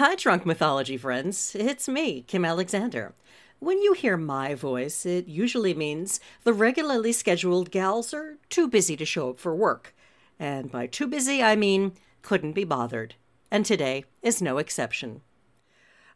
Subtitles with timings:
[0.00, 1.54] Hi, Drunk Mythology friends.
[1.54, 3.12] It's me, Kim Alexander.
[3.58, 8.96] When you hear my voice, it usually means the regularly scheduled gals are too busy
[8.96, 9.94] to show up for work.
[10.38, 11.92] And by too busy, I mean
[12.22, 13.16] couldn't be bothered.
[13.50, 15.20] And today is no exception.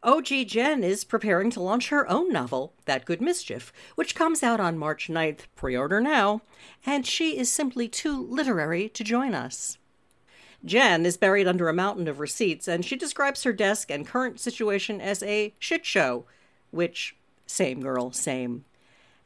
[0.03, 4.61] OG Jen is preparing to launch her own novel, That Good Mischief, which comes out
[4.61, 6.41] on March 9th, pre order now,
[6.87, 9.77] and she is simply too literary to join us.
[10.65, 14.41] Jen is buried under a mountain of receipts, and she describes her desk and current
[14.41, 16.25] situation as a shit show,
[16.71, 17.17] which,
[17.47, 18.65] same girl, same.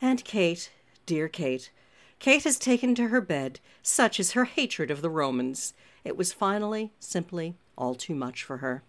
[0.00, 0.70] And Kate,
[1.06, 1.70] dear Kate,
[2.18, 5.74] Kate has taken to her bed, such is her hatred of the Romans.
[6.04, 8.82] It was finally, simply, all too much for her.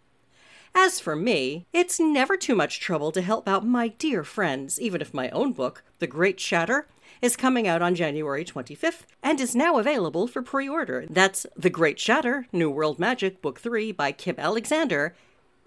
[0.74, 5.02] As for me, it's never too much trouble to help out my dear friends, even
[5.02, 6.88] if my own book, The Great Shatter,
[7.22, 11.06] is coming out on January 25th and is now available for pre order.
[11.10, 15.14] That's The Great Shatter, New World Magic, Book 3 by Kim Alexander.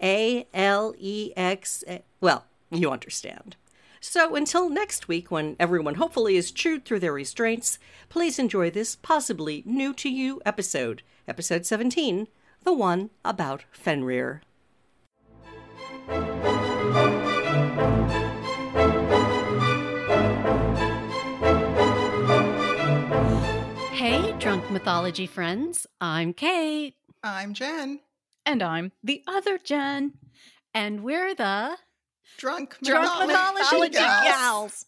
[0.01, 1.83] A L E X.
[1.87, 3.55] Eh, well, you understand.
[4.01, 8.97] So until next week, when everyone hopefully is chewed through their restraints, please enjoy this
[8.97, 12.27] possibly new to you episode, episode 17,
[12.65, 14.41] the one about Fenrir.
[24.73, 25.85] Mythology friends.
[26.01, 26.95] I'm Kate.
[27.23, 27.99] I'm Jen.
[28.45, 30.13] And I'm the other Jen.
[30.73, 31.77] And we're the
[32.37, 34.25] Drunk, Drunk mythology, mythology gals.
[34.25, 34.85] gals.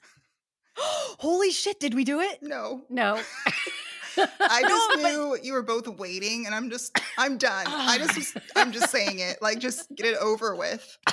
[1.19, 2.39] Holy shit, did we do it?
[2.41, 3.21] No, no.
[4.17, 7.65] I just No, but- knew you were both waiting, and I'm just, I'm done.
[7.67, 9.39] I just, was, I'm just saying it.
[9.41, 10.97] Like, just get it over with.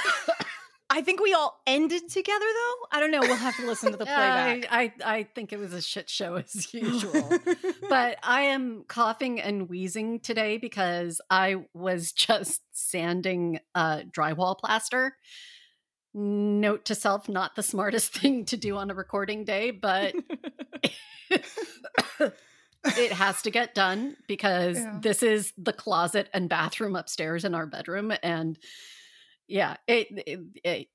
[0.94, 2.74] I think we all ended together though.
[2.96, 3.20] I don't know.
[3.20, 4.66] We'll have to listen to the playback.
[4.70, 7.30] I, I I think it was a shit show as usual.
[7.88, 15.16] but I am coughing and wheezing today because I was just sanding uh, drywall plaster.
[16.14, 20.14] Note to self: not the smartest thing to do on a recording day, but
[22.84, 24.98] it has to get done because Yeah.
[25.00, 28.58] this is the closet and bathroom upstairs in our bedroom and
[29.48, 30.89] yeah it, it, it-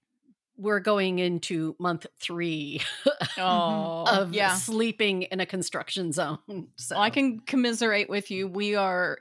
[0.59, 2.81] we're going into month three
[3.37, 4.55] oh, of yeah.
[4.55, 6.39] sleeping in a construction zone
[6.77, 8.47] so Well, I can commiserate with you.
[8.47, 9.19] We are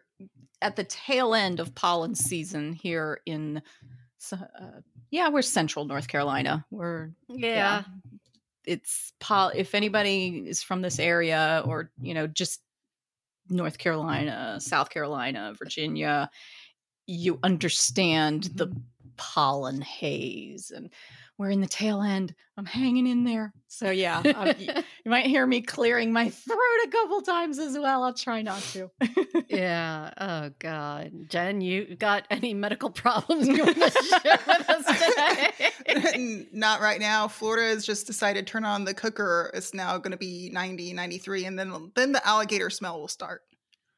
[0.63, 3.61] at the tail end of pollen season here in,
[4.33, 4.39] uh,
[5.11, 6.65] yeah, we're central North Carolina.
[6.71, 7.83] We're yeah,
[8.65, 9.53] it's pol.
[9.55, 12.63] If anybody is from this area, or you know, just
[13.49, 16.31] North Carolina, South Carolina, Virginia,
[17.07, 18.75] you understand the
[19.17, 20.91] pollen haze, and
[21.39, 22.35] we're in the tail end.
[22.57, 23.53] I'm hanging in there.
[23.69, 28.05] So yeah, um, you might hear me clearing my throat a couple times as well.
[28.05, 28.91] I'll try not to.
[29.49, 35.55] yeah oh god jen you got any medical problems you want to share with us
[35.87, 37.29] today Not right now.
[37.29, 39.51] Florida has just decided to turn on the cooker.
[39.55, 43.43] It's now going to be 90, 93, and then then the alligator smell will start.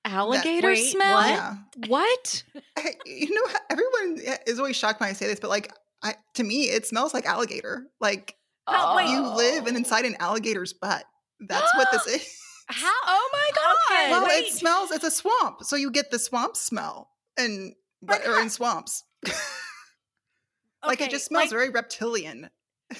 [0.08, 1.16] Alligator wait, smell?
[1.16, 1.28] what?
[1.28, 1.54] Yeah.
[1.86, 2.42] What?
[2.76, 6.42] I, you know, everyone is always shocked when I say this, but like, I, to
[6.44, 7.86] me, it smells like alligator.
[8.00, 8.34] Like
[8.68, 9.78] Oh, you live and oh.
[9.78, 11.04] inside an alligator's butt.
[11.40, 12.40] That's what this is.
[12.68, 13.76] how Oh my god!
[13.96, 14.46] Okay, Well, wait.
[14.46, 14.90] it smells.
[14.90, 19.04] It's a swamp, so you get the swamp smell, and but or in swamps.
[20.86, 22.50] like it just smells like, very reptilian.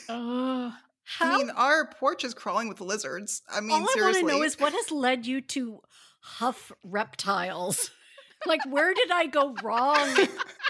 [0.08, 0.72] Ugh.
[1.04, 3.42] how I mean, our porch is crawling with lizards.
[3.50, 4.22] I mean, all I want seriously.
[4.22, 5.80] to know is what has led you to
[6.20, 7.90] huff reptiles.
[8.46, 10.08] like, where did I go wrong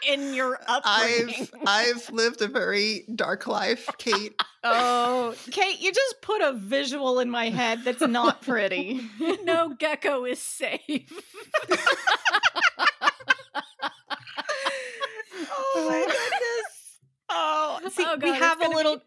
[0.09, 1.48] in your upbringing?
[1.66, 4.34] I've I've lived a very dark life, Kate.
[4.64, 9.00] Oh, Kate, you just put a visual in my head that's not pretty.
[9.44, 11.10] no gecko is safe.
[15.50, 16.98] oh my goodness.
[17.30, 19.03] Oh, see, Oh, we God, it's have a gonna be- little.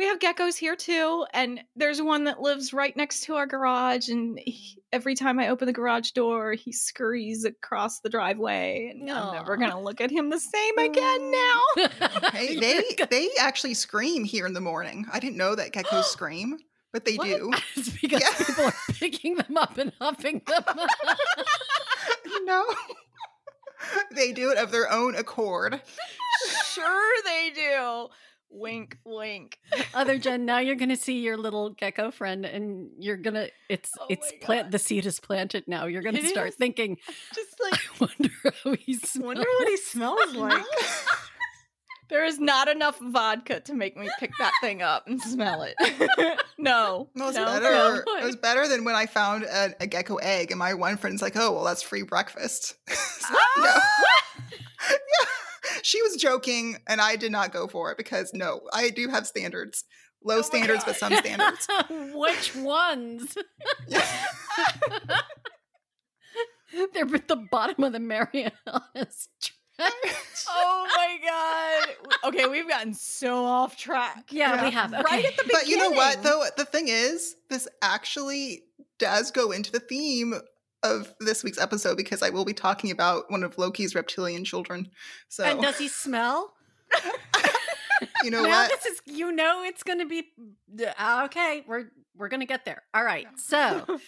[0.00, 4.08] We have geckos here too, and there's one that lives right next to our garage.
[4.08, 9.10] And he, every time I open the garage door, he scurries across the driveway, and
[9.10, 11.60] I'm never gonna look at him the same again now.
[12.32, 15.04] Hey, they they actually scream here in the morning.
[15.12, 16.56] I didn't know that geckos scream,
[16.94, 17.26] but they What?
[17.26, 17.50] do.
[17.76, 18.46] it's because Yeah.
[18.46, 20.64] people are picking them up and huffing them.
[22.44, 22.64] no.
[24.16, 25.82] they do it of their own accord.
[26.72, 28.08] sure, they do.
[28.52, 29.58] Wink, wink.
[29.94, 34.06] Other Jen, now you're gonna see your little gecko friend, and you're gonna it's Oh
[34.10, 34.72] it's plant God.
[34.72, 35.86] the seed is planted now.
[35.86, 36.54] You're gonna It start is.
[36.56, 36.96] thinking,
[37.34, 39.24] Just like I wonder how he smells.
[39.24, 40.64] wonder what he smells like.
[42.08, 45.76] there is not enough vodka to make me pick that thing up and smell it.
[46.58, 47.70] no, Well, it's no, better.
[48.04, 48.16] no.
[48.18, 51.22] It was better than when I found a, a gecko egg, and my one friend's
[51.22, 53.72] like, "Oh, well, that's free breakfast." So, no.
[53.76, 54.04] Ah!
[54.90, 55.26] yeah.
[55.82, 59.26] she was joking, and I did not go for it because no, I do have
[59.26, 59.84] standards.
[60.22, 61.66] Low Oh standards, but some standards.
[62.14, 63.36] Which ones?
[66.94, 68.52] They're at the bottom of the Marianas
[69.40, 69.54] Trench.
[70.48, 72.28] oh my god.
[72.28, 74.26] Okay, we've gotten so off track.
[74.30, 74.64] Yeah, Yeah.
[74.64, 74.92] we have.
[74.92, 75.50] Right at the beginning.
[75.52, 76.44] But you know what, though?
[76.56, 78.62] The thing is, this actually
[78.98, 80.34] does go into the theme
[80.82, 84.88] of this week's episode because I will be talking about one of Loki's reptilian children.
[85.28, 86.54] So, And does he smell?
[88.24, 88.70] you know now what?
[88.70, 90.24] this is you know it's going to be
[90.98, 91.64] uh, okay.
[91.66, 92.82] We're we're going to get there.
[92.94, 93.26] All right.
[93.36, 93.98] So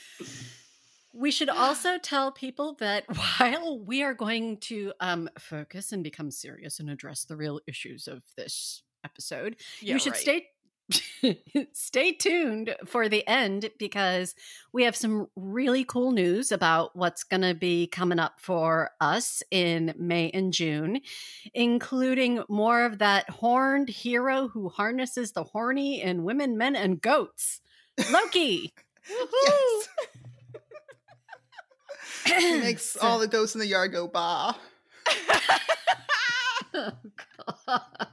[1.14, 3.04] we should also tell people that
[3.38, 8.08] while we are going to um, focus and become serious and address the real issues
[8.08, 10.20] of this episode, Yeah, you should right.
[10.22, 10.46] stay
[11.72, 14.34] stay tuned for the end because
[14.72, 19.42] we have some really cool news about what's going to be coming up for us
[19.50, 21.00] in May and June,
[21.54, 27.60] including more of that horned hero who harnesses the horny in women, men, and goats.
[28.10, 28.72] Loki.
[29.44, 29.88] Yes.
[32.38, 34.54] He makes all the ghosts in the yard go bah.
[36.72, 36.92] Oh,
[37.66, 38.06] God.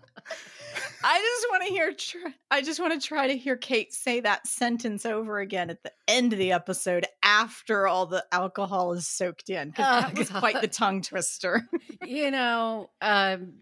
[1.04, 1.94] I just want to hear.
[1.94, 5.82] Tr- I just want to try to hear Kate say that sentence over again at
[5.84, 9.74] the end of the episode after all the alcohol is soaked in.
[9.78, 11.64] Oh, that was quite the tongue twister.
[12.06, 13.54] you know, um,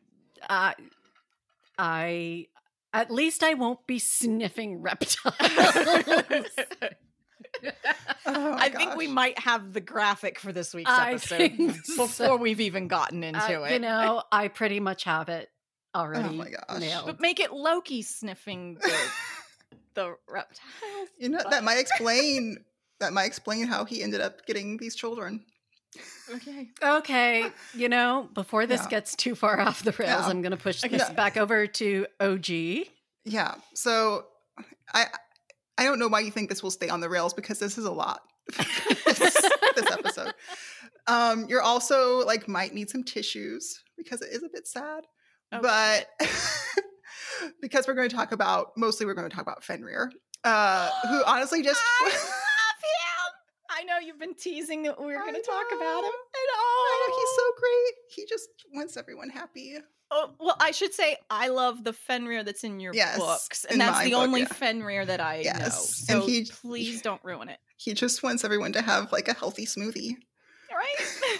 [0.49, 0.73] I,
[1.77, 2.47] I,
[2.93, 5.35] at least I won't be sniffing reptiles.
[8.25, 12.35] Oh I think we might have the graphic for this week's I episode before so.
[12.35, 13.73] we've even gotten into Uh, it.
[13.73, 15.49] You know, I pretty much have it
[15.97, 16.79] already my gosh.
[16.79, 17.05] nailed.
[17.05, 18.95] but make it Loki sniffing the
[19.95, 21.09] the reptiles.
[21.17, 22.57] You know that might explain
[22.99, 25.43] that might explain how he ended up getting these children.
[26.33, 26.67] Okay.
[26.83, 28.89] Okay, you know, before this Yeah.
[28.89, 30.27] gets too far off the rails, Yeah.
[30.27, 30.95] I'm going to push Okay.
[30.97, 32.49] this back over to OG.
[33.25, 33.55] Yeah.
[33.73, 34.25] So
[34.93, 35.05] I
[35.77, 37.85] I don't know why you think this will stay on the rails because this is
[37.85, 38.21] a lot.
[38.57, 38.67] this,
[39.75, 40.33] this episode.
[41.09, 45.05] Um, you're also like might need some tissues because it is a bit sad.
[45.51, 46.07] Oh, but
[47.61, 50.11] because we're going to talk about mostly we're going to talk about Fenrir,
[50.43, 52.21] uh, who honestly just I love him.
[53.69, 56.03] I know you've been teasing that we were I going to talk about him.
[56.03, 56.09] know.
[56.09, 56.45] I
[56.89, 57.13] I know.
[57.13, 57.93] know, he's so great.
[58.15, 59.77] He just wants everyone happy.
[60.09, 63.79] Oh, well, I should say I love the Fenrir that's in your Yes, books, and
[63.79, 64.47] that's the book, only yeah.
[64.47, 65.41] Fenrir that I know.
[65.43, 67.59] Yes, So and he- please don't ruin it.
[67.75, 70.15] He just wants everyone to have like a healthy smoothie.
[70.71, 71.39] All right.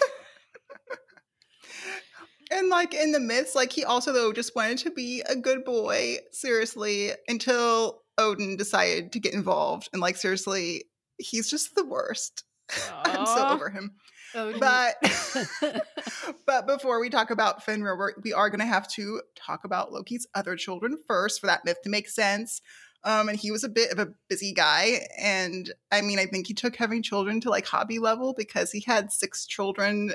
[2.50, 5.64] And like in the myths, like he also though just wanted to be a good
[5.64, 9.88] boy, seriously, until Odin decided to get involved.
[9.92, 10.84] And like seriously,
[11.18, 12.44] he's just the worst.
[13.04, 13.92] I'm so over him.
[14.34, 14.60] OG.
[14.60, 15.82] But
[16.46, 19.92] but before we talk about Fenrir, we're, we are going to have to talk about
[19.92, 22.60] Loki's other children first for that myth to make sense.
[23.04, 26.48] Um, and he was a bit of a busy guy, and I mean, I think
[26.48, 30.14] he took having children to like hobby level because he had six children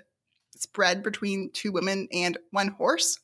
[0.57, 3.19] spread between two women and one horse.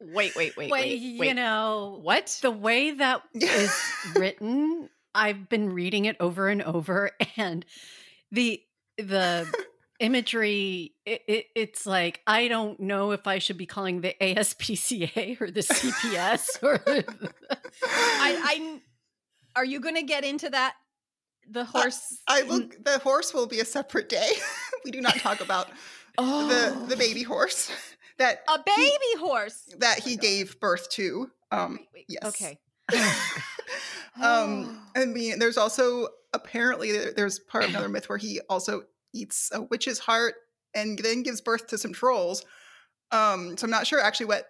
[0.00, 1.34] Wait, wait, wait, Wait, wait, you wait.
[1.34, 2.38] know, what?
[2.42, 3.74] the way that is
[4.14, 7.64] written, I've been reading it over and over, and
[8.30, 8.62] the
[8.96, 9.52] the
[10.00, 15.40] imagery it, it, it's like i don't know if i should be calling the aspca
[15.40, 16.80] or the cps or
[17.84, 18.80] I, I,
[19.56, 20.74] are you going to get into that?
[21.50, 22.18] The horse.
[22.28, 22.68] I will.
[22.84, 24.28] The horse will be a separate day.
[24.84, 25.68] we do not talk about
[26.18, 27.70] oh, the the baby horse
[28.18, 31.30] that a baby horse that he gave birth to.
[31.50, 32.24] Um, Wait, wait, yes.
[32.24, 32.58] Okay.
[34.22, 38.82] um, I mean, there's also apparently there's part of another myth where he also
[39.14, 40.34] eats a witch's heart
[40.74, 42.44] and then gives birth to some trolls.
[43.10, 44.48] Um, so I'm not sure actually what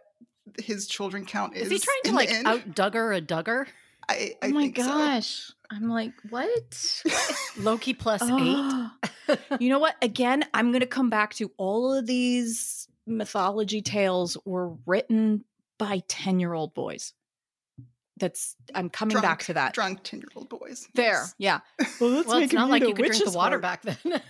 [0.58, 1.70] his children count is.
[1.70, 3.66] is he trying to like out duggar a duggar
[4.08, 4.84] I, I oh my think so.
[4.84, 5.52] gosh.
[5.70, 7.02] I'm like, what?
[7.58, 9.38] loki eight.
[9.60, 9.96] you know what?
[10.00, 15.44] Again, I'm going to come back to all of these mythology tales were written
[15.78, 17.12] by 10 year old boys.
[18.18, 19.74] That's, I'm coming back to that.
[19.74, 20.88] Drunk ten year old boys.
[20.94, 21.06] There.
[21.06, 21.34] Yes.
[21.38, 21.60] Yeah.
[22.00, 23.96] Well, let's well it's not like you could drink the water back then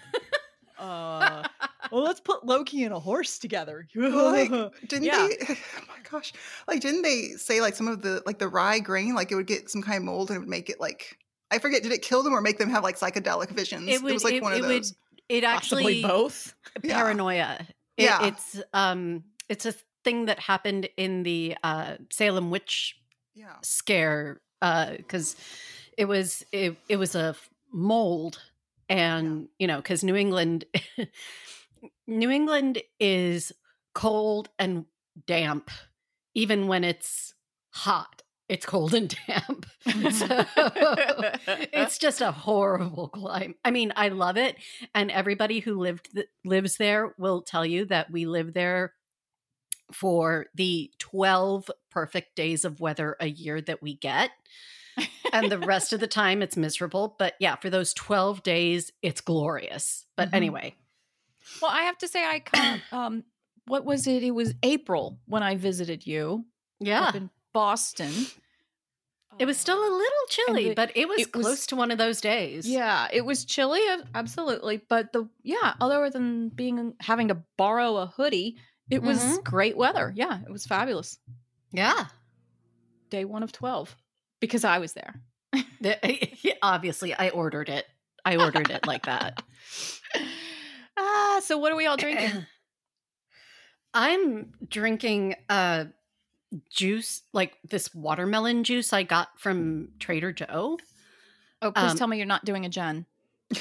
[0.79, 1.47] Uh,
[1.91, 3.87] well, let's put Loki and a horse together.
[3.95, 4.51] Well, like,
[4.89, 5.29] didn't Yeah.
[5.29, 5.37] they?
[5.79, 6.33] Oh my gosh!
[6.67, 9.47] Like, didn't they say like some of the like the rye grain, like it would
[9.47, 11.19] get some kind of mold and it would make it like
[11.51, 11.83] I forget.
[11.83, 13.89] Did it kill them or make them have like psychedelic visions?
[13.89, 14.71] it would was like it, one of it those.
[14.71, 14.85] would
[15.29, 16.55] it Possibly actually both.
[16.83, 16.95] Yeah.
[17.03, 17.59] paranoia.
[17.97, 18.27] It, Yeah.
[18.29, 22.97] It's um it's a thing that happened in the uh Salem witch
[23.35, 23.57] Yeah.
[23.63, 25.37] scare uh cuz
[25.97, 27.35] it was it, it was a
[27.73, 28.41] mold
[28.89, 30.65] and you know cuz New England
[32.09, 33.53] New England is
[33.95, 34.87] cold and
[35.27, 35.71] damp.
[36.35, 37.35] Even when it's
[37.71, 39.67] hot, it's cold and damp.
[40.13, 40.45] so
[41.73, 43.57] it's just a horrible climate.
[43.65, 44.57] I mean, I love it,
[44.95, 48.95] and everybody who lived th- lives there will tell you that we live there
[49.93, 54.31] for the 12 perfect days of weather a year that we get.
[55.33, 57.17] and the rest of the time it's miserable.
[57.19, 60.05] But yeah, for those 12 days, it's glorious.
[60.17, 60.35] But Mhm.
[60.35, 60.75] anyway,
[61.63, 62.83] well, I have to say, I can't.
[62.93, 63.25] Um,
[63.67, 64.23] what was it?
[64.23, 66.45] It was April when I visited you
[66.81, 68.13] yeah, in Boston.
[69.39, 71.91] it was still a little chilly, the- but it was it was- close to one
[71.91, 72.67] of those days.
[72.69, 74.81] Yeah, it was chilly, uh, absolutely.
[74.89, 78.57] But the yeah, other than being having to borrow a hoodie,
[78.91, 79.45] it was Mhm.
[79.45, 80.13] great weather.
[80.17, 81.19] Yeah, it was fabulous.
[81.73, 82.07] Yeah.
[83.11, 83.95] Day one of twelve
[84.41, 85.21] because I was there.
[85.81, 87.87] The- Obviously, I ordered it.
[88.25, 89.43] I ordered it like that.
[90.99, 92.45] ah, so what are we all drinking?
[93.95, 95.87] I'm drinking uh
[96.71, 100.79] juice, like this watermelon juice I got from Trader Joe.
[101.61, 103.07] Oh, please Um, tell me you're not doing a Jen.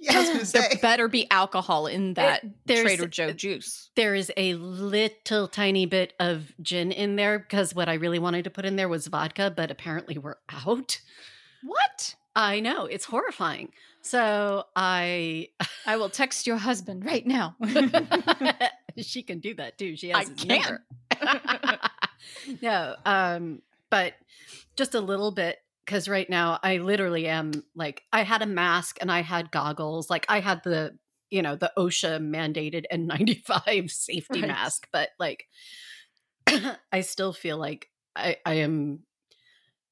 [0.00, 3.90] Yeah, I was gonna There better be alcohol in that there's- Trader Joe juice.
[3.96, 8.44] There is a little tiny bit of gin in there because what I really wanted
[8.44, 11.00] to put in there was vodka, but apparently we're out.
[11.64, 12.14] What?
[12.36, 13.72] I know, it's horrifying.
[14.02, 15.48] So I
[15.86, 17.56] I will text your husband right now.
[18.98, 19.96] she can do that too.
[19.96, 20.78] She I has his can.
[21.20, 21.80] number.
[22.62, 24.14] no, um, but
[24.76, 28.98] just a little bit because right now I literally am like I had a mask
[29.00, 30.96] and I had goggles, like I had the
[31.30, 34.48] you know the OSHA mandated N95 safety Right.
[34.48, 35.46] mask, but like
[36.92, 39.00] I still feel like I I am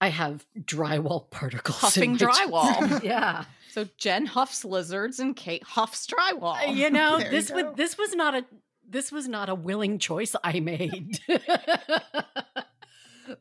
[0.01, 3.03] I have drywall particles, in Huffing my drywall.
[3.05, 6.67] yeah, so Jen huffs lizards and Kate huffs drywall.
[6.69, 7.57] Uh, you know There you this go.
[7.65, 8.45] was this was not a
[8.89, 11.19] this was not a willing choice I made.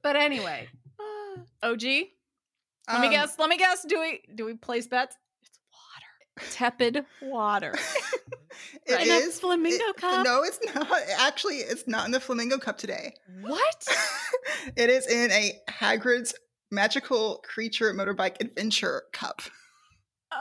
[0.01, 0.67] but anyway,
[1.63, 3.37] OG, let me Um, guess.
[3.39, 3.85] Let me guess.
[3.85, 5.15] Do we do we place bets?
[5.43, 7.75] It's water, tepid water.
[8.87, 10.25] It In a flamingo it- cup?
[10.25, 10.87] No, it's not.
[11.19, 13.13] Actually, it's not in the flamingo cup today.
[13.41, 13.87] what?
[14.77, 16.33] it is in a Hagrid's
[16.71, 19.41] magical creature motorbike adventure cup,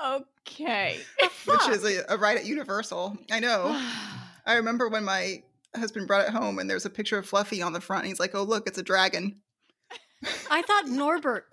[0.06, 0.98] Okay.
[1.46, 3.16] which is a, a ride at Universal.
[3.30, 3.66] I know.
[4.46, 5.42] I remember when my
[5.76, 8.02] husband brought it home and there's a picture of Fluffy on the front.
[8.02, 9.40] And he's like, "Oh, look, it's a dragon."
[10.50, 11.46] I thought Norbert.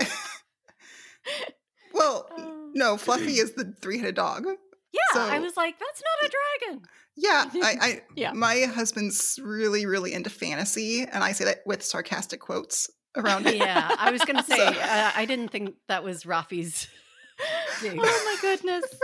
[1.93, 2.69] Well, Oh.
[2.73, 4.45] no, Fluffy is the three-headed dog.
[4.93, 6.31] Yeah, I was like, that's not a
[6.69, 6.81] dragon.
[7.15, 8.31] Yeah, I, I Yeah.
[8.33, 13.55] my husband's really, really into fantasy, and I say that with sarcastic quotes around it.
[13.57, 16.87] Yeah, I was gonna say So- uh, I didn't think that was Rafi's
[17.79, 17.99] thing.
[18.01, 18.83] oh my goodness.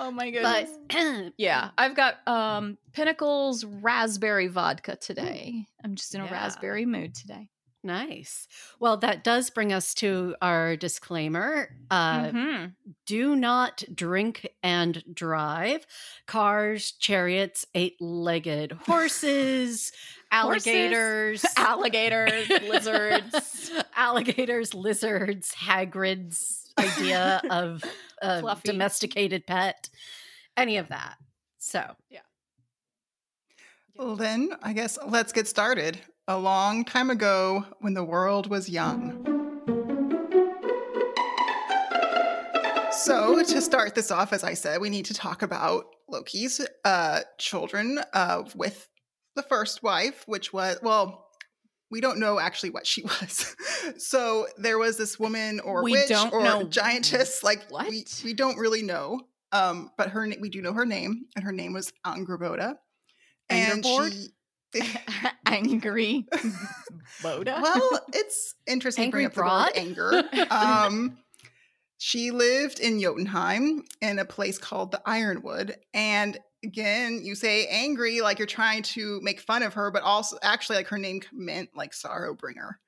[0.00, 1.32] Oh my but goodness.
[1.38, 5.66] yeah, I've got um Pinnacle's raspberry vodka today.
[5.82, 6.32] I'm just in a Yeah.
[6.32, 7.48] raspberry mood today.
[7.84, 8.46] Nice.
[8.80, 11.70] Well, that does bring us to our disclaimer.
[11.90, 12.74] Uh, Mhm.
[13.06, 15.86] do not drink and drive
[16.26, 19.92] cars, chariots, eight-legged horses,
[20.30, 23.70] alligators, Alligators, lizards.
[23.96, 27.82] alligators, lizards, Hagrid's idea of
[28.22, 28.68] a Fluffy.
[28.68, 29.88] domesticated pet,
[30.56, 31.16] any of that.
[31.58, 32.20] So, yeah.
[33.96, 35.98] Well, then I guess let's get started.
[36.30, 39.24] A long time ago, when the world was young.
[42.92, 47.20] So, to start this off, as I said, we need to talk about Loki's uh,
[47.38, 48.90] children uh, with
[49.36, 51.28] the first wife, which was, well,
[51.90, 53.56] we don't know actually what she was.
[53.96, 58.22] so, there was this woman or We witch don't or know giantess, like, we, what?
[58.22, 59.22] we don't really know.
[59.52, 62.74] Um, but her we do know her name, and her name was Angrboda.
[63.48, 64.28] And she
[65.46, 66.26] Angry
[67.22, 67.60] Boda.
[67.62, 70.22] well, it's interesting Angry to bring up the word broad?
[70.42, 70.48] anger.
[70.50, 71.18] Um,
[71.98, 75.76] she lived in Jotunheim in a place called the Ironwood.
[75.94, 80.38] And again, you say angry like you're trying to make fun of her, but also
[80.42, 82.78] actually like her name meant like sorrow bringer,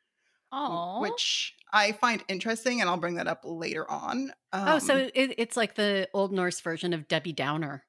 [0.52, 4.32] Oh, which I find interesting, and I'll bring that up later on.
[4.52, 7.84] Um, oh, so it, it's like the Old Norse version of Debbie Downer.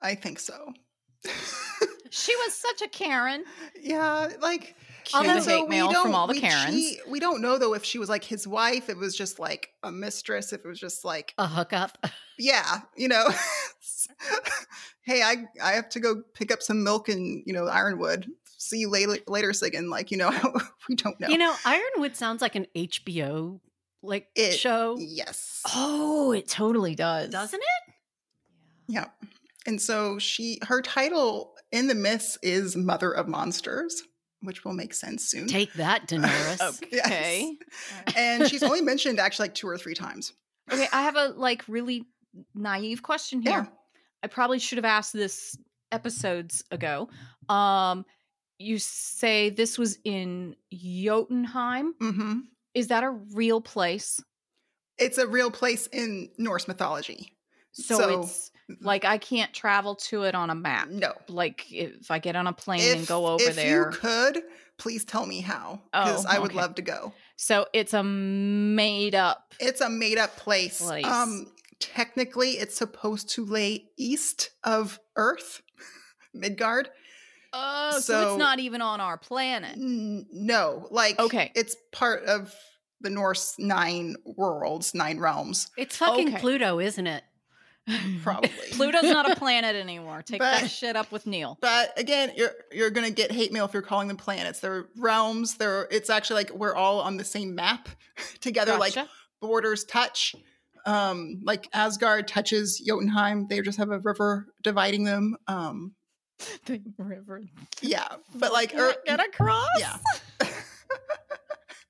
[0.00, 0.72] I think so.
[2.10, 3.44] She was such a Karen.
[3.80, 6.74] yeah, like Cue the And hate we mail from don't- all the we- Karens.
[6.74, 9.70] she- we don't know though if she was like his wife, it was just like
[9.82, 11.96] a mistress, if it was just like A hookup.
[12.38, 13.24] yeah, you know.
[15.02, 18.26] hey, I I have to go pick up some milk and you know Ironwood.
[18.58, 19.88] See you later, later, Sigyn.
[19.88, 20.30] Like you know,
[20.88, 21.28] we don't know.
[21.28, 23.60] You know, Ironwood sounds like an HBO
[24.02, 27.30] like It- show, yes, Oh, it totally does.
[27.30, 27.94] doesn't it?
[28.88, 29.06] yeah.
[29.66, 34.02] And so she, her title in the myths is Mother of Monsters,
[34.40, 35.46] which will make sense soon.
[35.46, 36.58] Take that, Daenerys.
[36.58, 36.80] Yes.
[36.82, 37.56] Okay.
[38.16, 40.32] and she's only mentioned actually like two or three times.
[40.72, 42.04] Okay, I have a like really
[42.54, 43.50] naive question here.
[43.52, 43.64] Yeah.
[44.22, 45.56] I probably should have asked this
[45.90, 47.08] episodes ago.
[47.48, 48.04] Um
[48.58, 51.94] you say this was in Jotunheim.
[52.00, 52.38] Mm-hmm.
[52.74, 54.22] Is that a real place?
[54.98, 57.36] It's a real place in Norse mythology.
[57.72, 60.88] So, So- it's like I can't travel to it on a map.
[60.88, 61.12] No.
[61.28, 63.88] Like if I get on a plane and go over if there.
[63.88, 64.42] If you could,
[64.78, 66.60] please tell me how, Oh, because I would okay.
[66.60, 67.12] love to go.
[67.36, 69.54] So it's a made up.
[69.60, 70.80] It's a made up place.
[70.80, 71.04] Place.
[71.06, 75.62] Um, technically, it's supposed to lay east of Earth,
[76.34, 76.88] Midgard.
[77.52, 79.76] Oh, so, So- it's not even on our planet.
[79.76, 81.52] N- no, like Okay.
[81.54, 82.54] it's part of
[83.02, 86.38] the Norse nine worlds, nine realms, It's fucking Okay.
[86.38, 87.24] Pluto, isn't it?
[88.22, 88.48] probably.
[88.72, 90.22] Pluto's not a planet anymore.
[90.22, 91.58] Take But- that shit up with Neil.
[91.60, 94.60] But again, you're you're gonna get hate mail if you're calling them planets.
[94.60, 95.54] They're realms.
[95.56, 97.88] They're it's actually like we're all on the same map
[98.40, 98.76] together.
[98.78, 98.94] Like
[99.40, 100.34] borders touch.
[100.84, 103.46] Um, like Asgard touches Jotunheim.
[103.48, 105.36] They just have a river dividing them.
[105.46, 105.94] Um,
[106.66, 107.42] the river.
[107.80, 109.68] yeah, but like, er, get across.
[109.78, 109.96] yeah,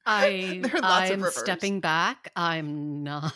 [0.05, 2.31] i there are lots i'm stepping back.
[2.37, 3.33] I'm not.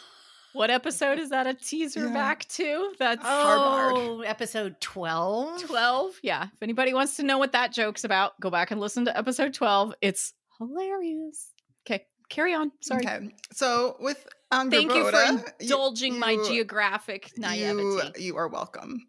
[0.56, 2.12] What episode is that a teaser Yeah.
[2.14, 2.94] back to?
[2.98, 3.92] That's Harbard.
[3.94, 5.60] Oh, episode twelve.
[5.62, 6.18] 12.
[6.22, 6.44] Yeah.
[6.44, 9.52] If anybody wants to know what that joke's about, go back and listen to episode
[9.52, 9.92] 12.
[10.00, 11.52] It's hilarious.
[11.86, 12.06] Okay.
[12.30, 12.72] Carry on.
[12.80, 13.04] Sorry.
[13.06, 17.82] Okay, so with Angrboda, Thank you for you- indulging my you- geographic naivety.
[17.82, 19.06] You, you are welcome.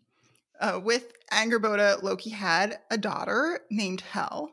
[0.59, 4.51] Uh, with Angrboda, Loki had a daughter named Hel,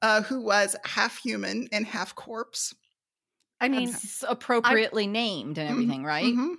[0.00, 2.74] uh, who was half human and half corpse.
[3.60, 6.24] I mean, It's appropriately named and Mhm, everything, right?
[6.34, 6.54] Mhm.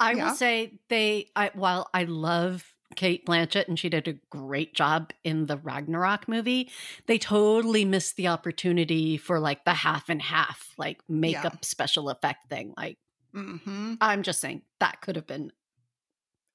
[0.00, 0.24] I Yeah.
[0.30, 1.30] will say they.
[1.36, 6.28] I, while I love Cate Blanchett and she did a great job in the Ragnarok
[6.28, 6.70] movie,
[7.06, 12.48] they totally missed the opportunity for like the half and half, like makeup special effect
[12.50, 12.74] thing.
[12.76, 12.98] Like
[13.34, 13.96] Mhm.
[14.00, 15.52] I'm just saying that could have been.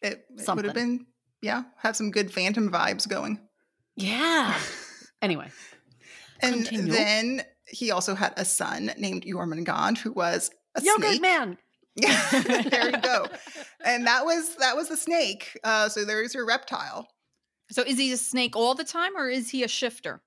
[0.04, 1.08] It, it would have been,
[1.42, 3.40] yeah, have some good Phantom vibes going.
[3.96, 4.54] Yeah.
[5.20, 5.50] Anyway,
[6.44, 6.92] and Continue.
[6.92, 11.22] then he also had a son named Jormungand, who was a yogurt snake.
[11.22, 11.58] man.
[12.00, 12.30] Yeah,
[12.70, 13.26] there you go.
[13.84, 15.58] And that was that was the snake.
[15.64, 17.08] Uh, so there's your reptile.
[17.72, 20.22] So is he a snake all the time or is he a shifter?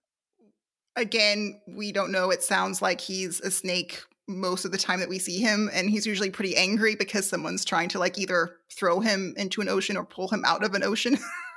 [0.96, 2.30] again, we don't know.
[2.30, 5.90] It sounds like he's a snake most of the time that we see him, and
[5.90, 9.96] he's usually pretty angry because someone's trying to like either throw him into an ocean
[9.96, 11.18] or pull him out of an ocean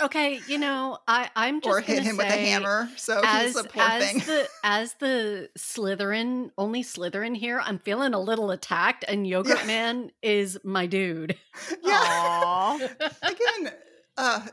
[0.00, 2.88] Okay, you know, I I'm just or hit gonna him with a say, hammer.
[2.96, 4.18] So As, he's a poor as thing.
[4.20, 9.66] the as the Slytherin only Slytherin here, I'm feeling a little attacked, and Yogurt Yeah.
[9.66, 11.36] Man is my dude.
[11.82, 12.00] yeah.
[12.04, 12.76] Aw.
[13.22, 13.72] Again,
[14.16, 14.46] uh,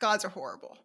[0.00, 0.76] gods are horrible.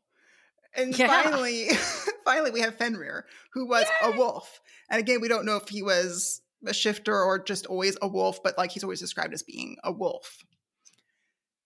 [0.75, 1.07] And Yeah.
[1.07, 1.69] finally,
[2.25, 4.59] finally, we have Fenrir, who was a wolf.
[4.89, 8.43] And again, we don't know if he was a shifter or just always a wolf,
[8.43, 10.43] but like he's always described as being a wolf.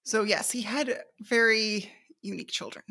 [0.03, 2.83] So yes, he had very unique children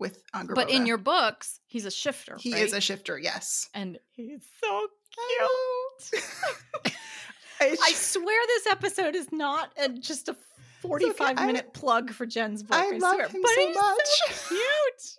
[0.00, 0.54] with Angrboda.
[0.54, 2.36] but in your books, he's a shifter.
[2.40, 2.62] he right?
[2.62, 3.18] is a shifter.
[3.18, 4.88] Yes, and he's so
[6.10, 6.22] cute.
[7.60, 10.36] I, I swear this episode is not a, just a
[10.82, 12.76] 45 I- minute plug for Jen's book.
[12.76, 13.28] I love swear.
[13.28, 14.06] him but so he's much.
[14.06, 15.12] so cute.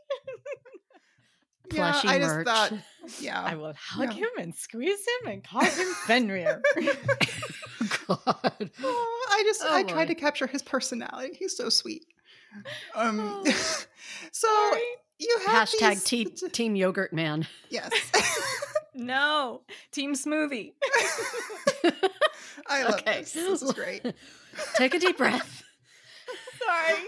[1.73, 2.45] yeah, Plushy I just merch.
[2.45, 2.73] thought,
[3.19, 4.19] yeah, I will hug Yeah.
[4.19, 6.61] him and squeeze him and call him Fenrir.
[8.07, 8.69] God.
[8.83, 11.35] Oh, I just Oh, I tried to capture his personality.
[11.37, 12.05] He's so sweet.
[12.95, 13.43] Um, Oh,
[14.31, 14.81] so Sorry.
[15.19, 17.47] you have Hashtag these, te- Team Yogurt Man.
[17.69, 17.91] yes.
[18.97, 19.59] No,
[19.91, 20.71] Team Smoothie.
[22.67, 23.19] I love Okay.
[23.19, 23.33] this.
[23.33, 24.05] This is great.
[24.75, 25.63] Take a deep breath.
[26.65, 26.99] Sorry.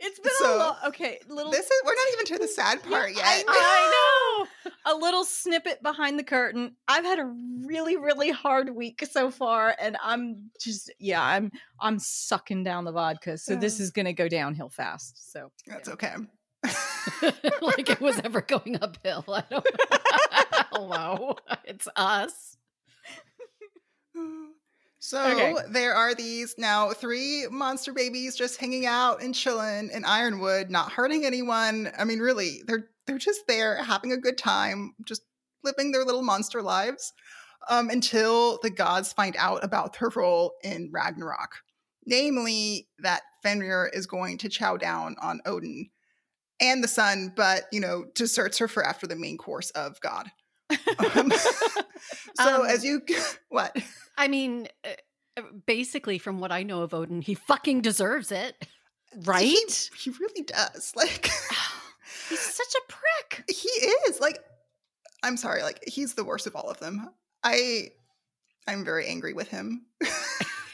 [0.00, 0.78] It's been So, a lot.
[0.88, 1.50] Okay, little.
[1.50, 3.24] This is we're not even to the sad Yeah, part yet.
[3.24, 4.72] I, I know.
[4.86, 6.76] A little snippet behind the curtain.
[6.86, 7.30] I've had a
[7.66, 12.92] really, really hard week so far, and I'm just yeah, I'm I'm sucking down the
[12.92, 13.36] vodka.
[13.36, 15.32] So this is gonna go downhill fast.
[15.32, 16.14] So That's okay.
[17.60, 19.24] like it was ever going uphill.
[19.28, 21.36] I don't oh, Hello.
[21.64, 22.57] It's us.
[25.08, 25.72] So Okay.
[25.72, 30.92] there are these now three monster babies just hanging out and chilling in Ironwood, not
[30.92, 31.90] hurting anyone.
[31.98, 35.22] I mean, really, they're they're just there having a good time, just
[35.64, 37.14] living their little monster lives.
[37.70, 41.62] Um, until the gods find out about their role in Ragnarok.
[42.04, 45.88] Namely, that Fenrir is going to chow down on Odin
[46.60, 50.30] and the sun, but you know, deserts her for after the main course of God.
[51.16, 51.30] Um,
[52.34, 53.00] so Um, as you
[53.48, 53.76] what?
[54.18, 54.88] I mean, uh,
[55.38, 58.66] uh, basically, from what I know of Odin, he fucking deserves it.
[59.24, 59.90] Right?
[59.96, 60.92] He, he really does.
[60.96, 61.30] Like,
[62.28, 63.44] He's such a prick.
[63.48, 63.68] He
[64.08, 64.38] is like,
[65.22, 67.08] I'm sorry, like he's the worst of all of them.
[67.42, 67.92] I,
[68.66, 69.86] I'm very angry with him.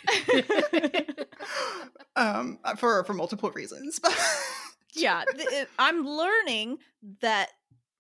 [2.17, 4.19] um, for for multiple reasons, but
[4.95, 6.79] yeah, th- I'm learning
[7.21, 7.51] that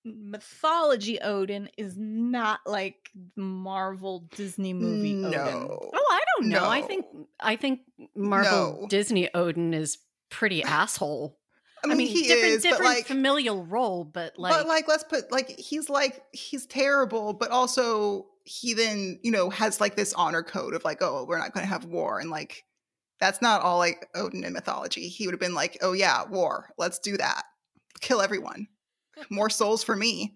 [0.04, 5.30] mythology Odin is not like Marvel Disney movie Odin.
[5.30, 6.68] no, Oh, I don't know.
[6.68, 7.06] I think
[7.40, 7.80] I think
[8.14, 8.86] Marvel No.
[8.88, 9.98] Disney Odin is
[10.30, 11.38] pretty asshole.
[11.84, 15.04] I mean, he different is, different but like, familial role, but like, but like, let's
[15.04, 20.14] put like he's like he's terrible, but also he then you know has like this
[20.14, 22.64] honor code of like, oh, we're not going to have war, and like
[23.20, 25.08] that's not all like Odin in mythology.
[25.08, 27.42] He would have been like, oh yeah, war, let's do that,
[28.00, 28.66] kill everyone,
[29.30, 30.34] more souls for me.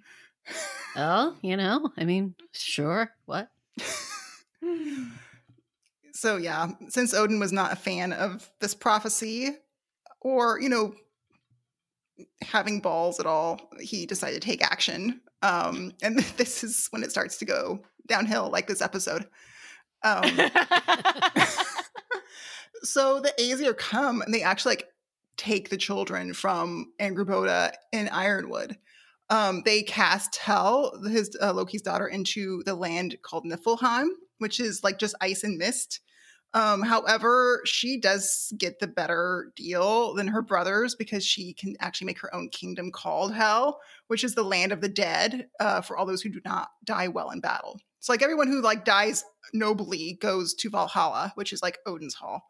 [0.97, 3.49] oh, you know, I mean, sure, what?
[6.13, 9.51] so yeah, since Odin was not a fan of this prophecy
[10.21, 10.95] or, you know,
[12.43, 15.21] having balls at all, he decided to take action.
[15.43, 19.27] Um, and this is when it starts to go downhill, like this episode.
[20.03, 20.23] Um,
[22.83, 24.89] so the Aesir come and they actually like
[25.39, 28.77] take the children from Angrboda and Ironwood.
[29.31, 34.83] Um, they cast Hel, his uh, Loki's daughter, into the land called Niflheim, which is
[34.83, 36.01] like just ice and mist.
[36.55, 42.07] Um, however, she does get the better deal than her brothers because she can actually
[42.07, 45.97] make her own kingdom called Hell, which is the land of the dead uh, for
[45.97, 47.79] all those who do not die well in battle.
[48.01, 52.45] So, like everyone who like dies nobly goes to Valhalla, which is like Odin's Hall.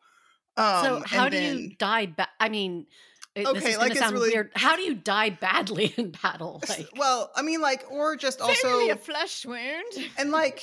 [0.58, 2.06] Um, so how do then- you die?
[2.06, 2.86] Ba- I mean,
[3.34, 4.50] it, this Okay, is like, it's sound really- weird.
[4.54, 6.60] How do you die badly in battle?
[6.68, 9.92] Like, well, I mean, like, or just also a flesh wound.
[10.18, 10.62] and like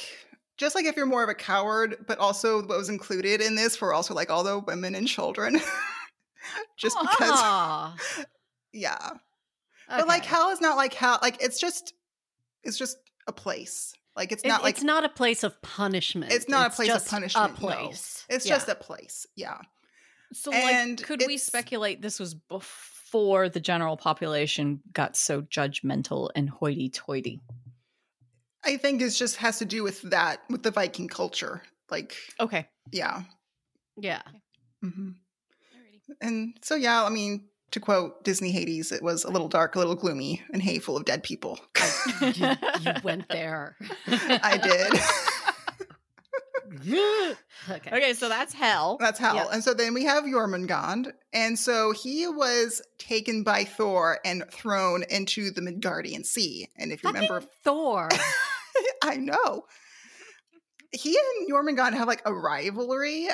[0.58, 3.80] just like if you're more of a coward but also what was included in this
[3.82, 5.56] were also like all the women and children
[6.78, 7.94] just because Ah,
[8.72, 9.10] yeah
[9.90, 11.94] but like hell is not like hell like it's just
[12.64, 16.32] it's just a place like it's It- not like it's not a place of punishment.
[16.32, 17.68] it's not a place of punishment A no.
[17.68, 18.26] place.
[18.30, 18.56] it's Yeah.
[18.56, 19.58] just a place yeah
[20.34, 26.30] So, And like, could we speculate this was before the general population got so judgmental
[26.36, 27.42] and hoity-toity?
[28.68, 31.62] i think it just has to do with that with the viking culture
[31.92, 32.68] like Okay.
[32.92, 33.22] yeah
[33.98, 34.22] yeah.
[34.82, 35.12] hmm
[36.20, 39.80] and so yeah i mean to quote disney hades it was a little dark a
[39.80, 41.60] little gloomy and hey full of dead people
[42.34, 42.50] you,
[42.82, 43.76] you went there.
[44.08, 44.94] i did
[47.70, 47.90] okay.
[47.92, 48.98] Okay, so that's hell.
[49.00, 49.36] That's hell.
[49.36, 49.48] Yep.
[49.54, 51.12] And so then we have Jormungand.
[51.34, 56.70] And so he was taken by Thor and thrown into the Midgardian Sea.
[56.78, 58.10] And if you Fucking remember, Thor.
[59.04, 59.66] I know.
[60.92, 63.28] He and Jormungand have like a rivalry,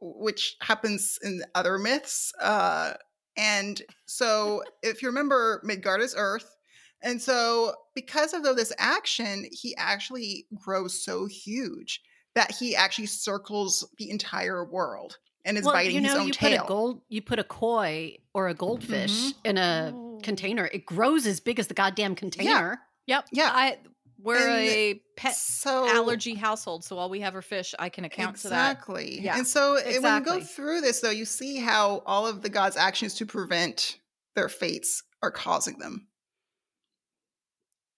[0.00, 2.32] which happens in other myths.
[2.40, 2.94] Uh,
[3.36, 6.56] and so if you remember, Midgard is Earth.
[7.02, 12.02] And so because of this action, he actually grows so huge
[12.34, 16.26] that he actually circles the entire world and is well, biting you know, his own
[16.28, 16.58] you tail.
[16.58, 19.38] put a gold, you put a koi or a goldfish Mm-hmm.
[19.46, 20.20] in a Oh.
[20.22, 20.66] container.
[20.72, 22.80] It grows as big as the goddamn container.
[23.06, 23.26] Yep.
[23.32, 23.50] Yeah.
[23.52, 23.78] I
[24.20, 28.04] we're And a pet so allergy household, so while we have our fish, I can
[28.04, 28.72] account for that.
[28.72, 29.20] exactly.
[29.20, 32.42] Yeah, And so it- when you go through this, though, you see how all of
[32.42, 33.96] the gods' actions to prevent
[34.34, 36.08] their fates are causing them.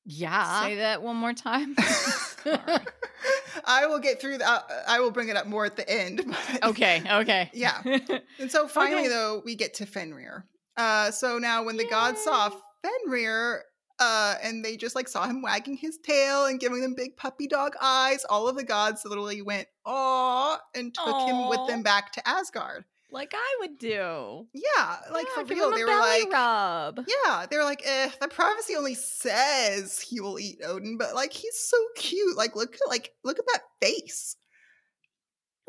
[0.04, 0.62] Yeah.
[0.62, 1.74] Say that one more time.
[3.64, 4.64] I will get through that.
[4.88, 6.22] I will bring it up more at the end.
[6.52, 7.02] but- okay.
[7.10, 7.50] Okay.
[7.54, 7.82] Yeah.
[8.38, 9.08] And so finally, Okay.
[9.08, 10.46] though, we get to Fenrir.
[10.76, 12.50] Uh, so now when the gods saw
[12.82, 13.64] Fenrir,
[13.98, 17.46] uh, and they just like saw him wagging his tail and giving them big puppy
[17.46, 22.12] dog eyes, all of the gods literally went, "Aw," and took him with them back
[22.12, 22.84] to Asgard.
[23.12, 24.46] Like I would do.
[24.52, 25.70] Yeah, like Yeah, for real.
[25.70, 27.00] They were belly like, rub.
[27.06, 31.32] yeah, they were like, eh, the prophecy only says he will eat Odin, but like
[31.32, 32.36] he's so cute.
[32.36, 34.36] Like look at like look at that face.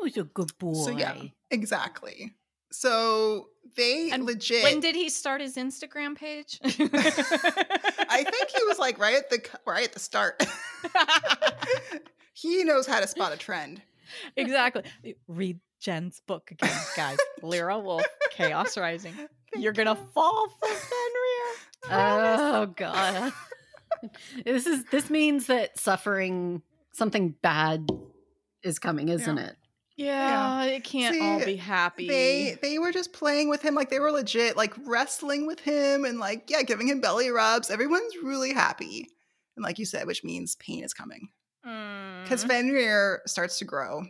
[0.02, 0.74] He's a good boy?
[0.74, 1.14] So yeah,
[1.50, 2.32] exactly.
[2.72, 4.64] So they And legit.
[4.64, 6.58] When did he start his Instagram page?
[6.64, 10.44] I think he was like right at the right at the start.
[12.32, 13.82] he knows how to spot a trend.
[14.36, 14.84] exactly.
[15.28, 17.18] Read Jen's book again, guys.
[17.42, 19.14] Lyra Wolf, Chaos Rising.
[19.54, 21.56] You're gonna fall for Fenrir.
[21.90, 23.32] Oh god.
[24.44, 27.88] this is this means that suffering something bad
[28.62, 29.56] is coming, isn't it?
[29.96, 32.06] Yeah, it can't all be happy.
[32.06, 36.04] They they were just playing with him like they were legit like wrestling with him
[36.04, 37.68] and like yeah giving him belly rubs.
[37.68, 39.08] Everyone's really happy.
[39.56, 41.28] And like you said, which means pain is coming
[41.62, 42.48] because Mm.
[42.48, 44.04] Fenrir starts to grow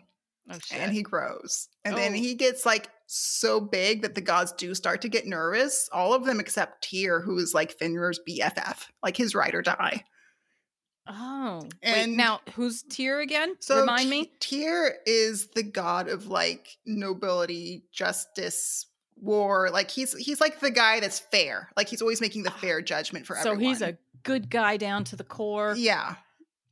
[0.50, 2.16] oh, and he grows and then Oh.
[2.16, 5.88] he gets like so big that the gods do start to get nervous.
[5.92, 10.04] All of them except Tyr, who is like Fenrir's BFF, like his ride or die.
[11.06, 13.56] Oh, And- wait, now who's Tyr again?
[13.60, 14.30] So Remind me.
[14.40, 19.68] Tyr is the god of like nobility, justice, war.
[19.70, 21.70] Like he's he's like the guy that's fair.
[21.76, 23.42] Like he's always making the fair judgment for Ah.
[23.42, 23.74] So everyone.
[23.74, 25.74] he's a good guy down to the core.
[25.76, 26.14] yeah.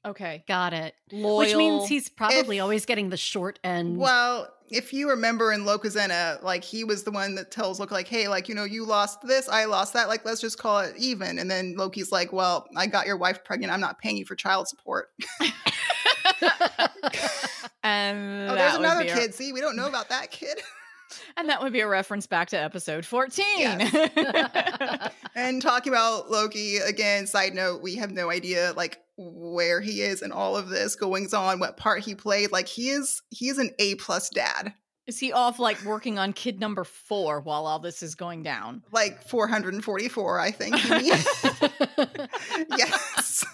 [0.07, 0.45] Okay.
[0.49, 0.95] Got it.
[1.13, 1.37] Loyal.
[1.39, 3.99] Which means he's probably If- always getting the short end.
[3.99, 8.09] Well, if you remember in Lokasenna, like he was the one that tells Loki, like,
[8.09, 10.95] hey, like, you know, you lost this, I lost that, like, let's just call it
[10.97, 11.39] even.
[11.39, 14.37] And then Loki's like, Well, I got your wife pregnant, I'm not paying you for
[14.37, 15.11] child support.
[15.41, 15.53] and
[18.51, 19.35] oh, there's another be a- kid.
[19.35, 20.59] See, we don't know about that kid.
[21.37, 23.45] and that would be a reference back to episode 14.
[25.35, 30.23] and talking about Loki again, side note, we have no idea like where he is
[30.23, 32.53] in all of this goings on, what part he played.
[32.53, 34.75] Like he is he is an A plus dad.
[35.07, 38.85] Is he off like working on kid number four while all this is going down?
[38.93, 40.77] Like 444, I think.
[42.79, 43.45] yes.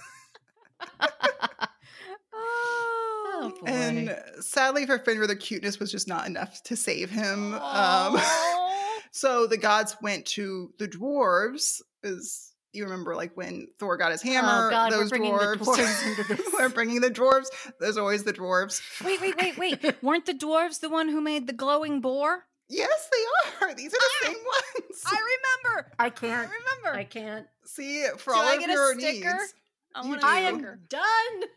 [3.46, 3.66] Oh boy.
[3.66, 7.54] And sadly for Fenrir, the cuteness was just not enough to save him.
[7.54, 8.18] Um,
[9.12, 11.80] so the gods went to the dwarves.
[12.02, 14.68] Is you remember like when Thor got his hammer?
[14.68, 15.58] oh God, we're those bringing the dwarves.
[15.58, 17.46] dwarves we're bringing the dwarves.
[17.80, 18.82] There's always the dwarves.
[19.04, 19.94] wait, wait, wait, wait.
[20.02, 22.44] Weren't the dwarves the one who made the glowing boar?
[22.68, 23.74] Yes, they are.
[23.74, 25.02] These are the same ones.
[25.06, 25.16] I
[25.64, 25.92] remember.
[26.00, 26.50] I I can't.
[26.50, 26.98] remember.
[26.98, 27.46] I can't.
[27.64, 29.32] See, for Do all I of get a your sticker?
[29.34, 29.54] needs.
[29.94, 30.26] I You want do.
[30.26, 31.48] a I am done.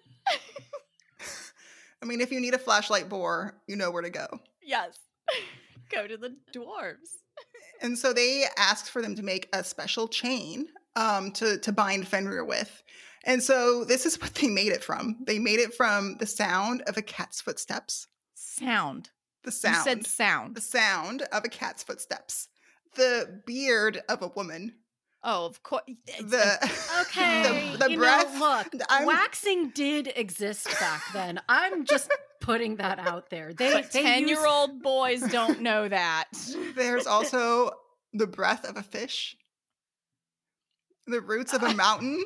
[2.02, 4.28] I mean, if you need a flashlight boar, you know where to go.
[4.62, 4.98] Yes.
[5.92, 7.18] Go to the dwarves.
[7.82, 12.10] And so they asked for them to make a special chain um, to to bind
[12.10, 12.84] Fenrir with.
[13.24, 15.18] And so this is what they made it from.
[15.26, 18.08] They made it from the sound of a cat's footsteps.
[18.34, 19.12] Sound.
[19.46, 19.78] The sound.
[19.78, 20.56] You said sound.
[20.56, 22.50] the sound of a cat's footsteps.
[22.96, 24.74] The beard of a woman.
[25.24, 25.84] Oh, of course.
[26.22, 27.74] The Okay.
[27.74, 28.34] the, the you breath.
[28.34, 28.40] know,
[28.74, 31.42] look, I'm- waxing did exist back then.
[31.50, 32.10] I'm just
[32.42, 33.54] putting that out there.
[33.54, 36.26] They, But they 10 used- year old boys don't know that.
[36.76, 37.72] There's also
[38.14, 39.36] the breath of a fish,
[41.08, 42.24] the roots of a mountain,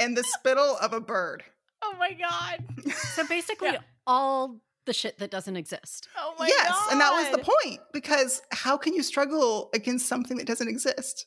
[0.00, 1.42] and the spittle of a bird.
[1.82, 2.64] Oh my God.
[2.94, 3.78] So basically, Yeah.
[4.06, 6.08] all the shit that doesn't exist.
[6.16, 6.74] Oh my yes, God.
[6.84, 10.68] Yes, and that was the point because how can you struggle against something that doesn't
[10.68, 11.26] exist?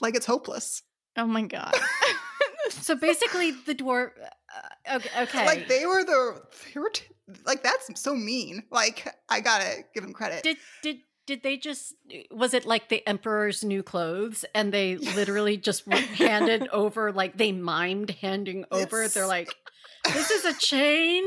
[0.00, 0.82] Like it's hopeless.
[1.16, 1.74] Oh my God.
[2.68, 4.10] So basically, the dwarf.
[4.90, 5.46] Uh, okay, okay.
[5.46, 6.42] Like they were the
[6.74, 7.04] they were t-
[7.44, 8.64] like that's so mean.
[8.72, 10.42] Like I gotta give them credit.
[10.42, 11.94] did did did they just
[12.32, 17.52] was it like the emperor's new clothes and they literally just handed over like they
[17.52, 19.54] mimed handing over It's- they're like
[20.12, 21.24] this is a chain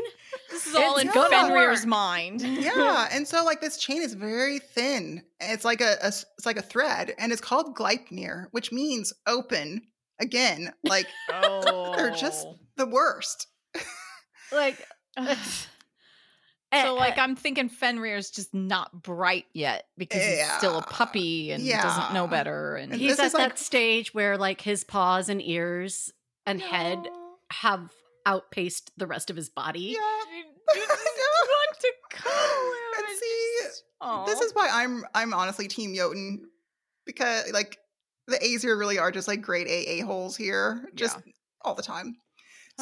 [0.51, 1.87] this is all It's in Fenrir's work.
[1.87, 2.41] mind.
[2.41, 5.23] yeah, and so like this chain is very thin.
[5.39, 9.13] It's like a, a s- it's like a thread, and it's called Gleipnir, which means
[9.27, 9.81] open.
[10.21, 11.93] Again, like Oh.
[11.97, 12.45] they're just
[12.77, 13.47] the worst.
[14.51, 14.83] like
[15.17, 15.37] Ugh.
[16.71, 20.83] eh, So, like, eh, I'm thinking Fenrir's just not bright yet because he's still a
[20.83, 22.75] puppy and doesn't know better.
[22.75, 26.11] And And he's at is like- that stage where like his paws and ears
[26.45, 27.07] and head
[27.51, 27.91] have
[28.29, 30.43] outpaced the rest of his body Yeah, You,
[30.75, 30.89] you just
[31.49, 32.97] want to cuddle him.
[32.97, 33.83] And and see, just-
[34.27, 36.47] this is why I'm I'm honestly Team Jotun
[37.05, 37.77] because like
[38.27, 41.17] the Aesir really are just like great AA holes here, just
[41.63, 42.17] all the time.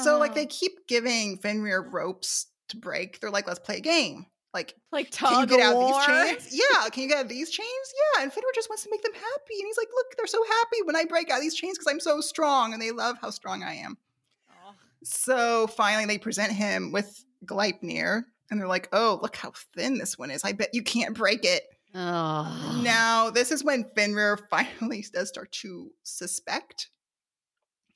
[0.04, 0.42] So like uh-huh.
[0.42, 3.20] they keep giving Fenrir ropes to break.
[3.20, 4.26] They're like, let's play a game.
[4.54, 5.94] Like, like can you tug get out of war.
[5.94, 6.48] these chains?
[6.52, 7.68] Yeah, can you get out of these chains?
[8.16, 8.24] Yeah.
[8.24, 9.56] And Fenrir just wants to make them happy.
[9.60, 11.92] And he's like, look, they're so happy when I break out of these chains because
[11.92, 12.74] I'm so strong.
[12.74, 13.98] And they love how strong I am.
[15.08, 18.24] So finally they present him with Gleipnir.
[18.50, 20.44] And they're like, oh, look how thin this one is.
[20.46, 21.64] I bet you can't break it.
[21.94, 26.90] oh Now, this is when Fenrir finally does start to suspect.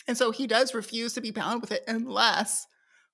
[0.07, 2.65] And so he does refuse to be bound with it unless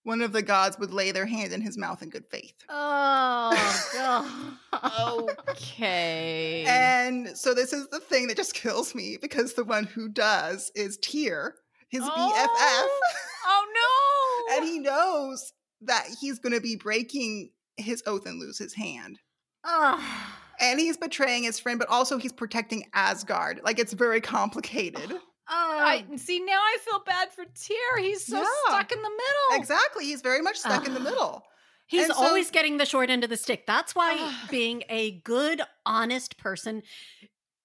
[0.04, 2.56] one of the gods would lay their hand in his mouth in good faith.
[2.70, 6.64] oh god Okay.
[6.66, 10.72] And so this is the thing that just kills me because the one who does
[10.76, 11.56] is Tyr,
[11.90, 12.10] his Oh,
[13.48, 14.56] oh no.
[14.56, 19.20] and he knows that he's going to be breaking his oath and lose his hand.
[19.64, 20.34] oh.
[20.60, 23.62] And he's betraying his friend, but also he's protecting Asgard.
[23.64, 25.14] Like it's very complicated.
[25.48, 28.00] I see now I feel bad for Tyr.
[28.00, 28.46] He's so Yeah.
[28.66, 29.62] stuck in the middle.
[29.62, 30.06] Exactly.
[30.06, 31.04] He's very much stuck in the Ah.
[31.04, 31.44] middle.
[31.86, 33.68] He's so- always getting the short end of the stick.
[33.68, 34.48] That's why Ah.
[34.50, 36.82] being a good, honest person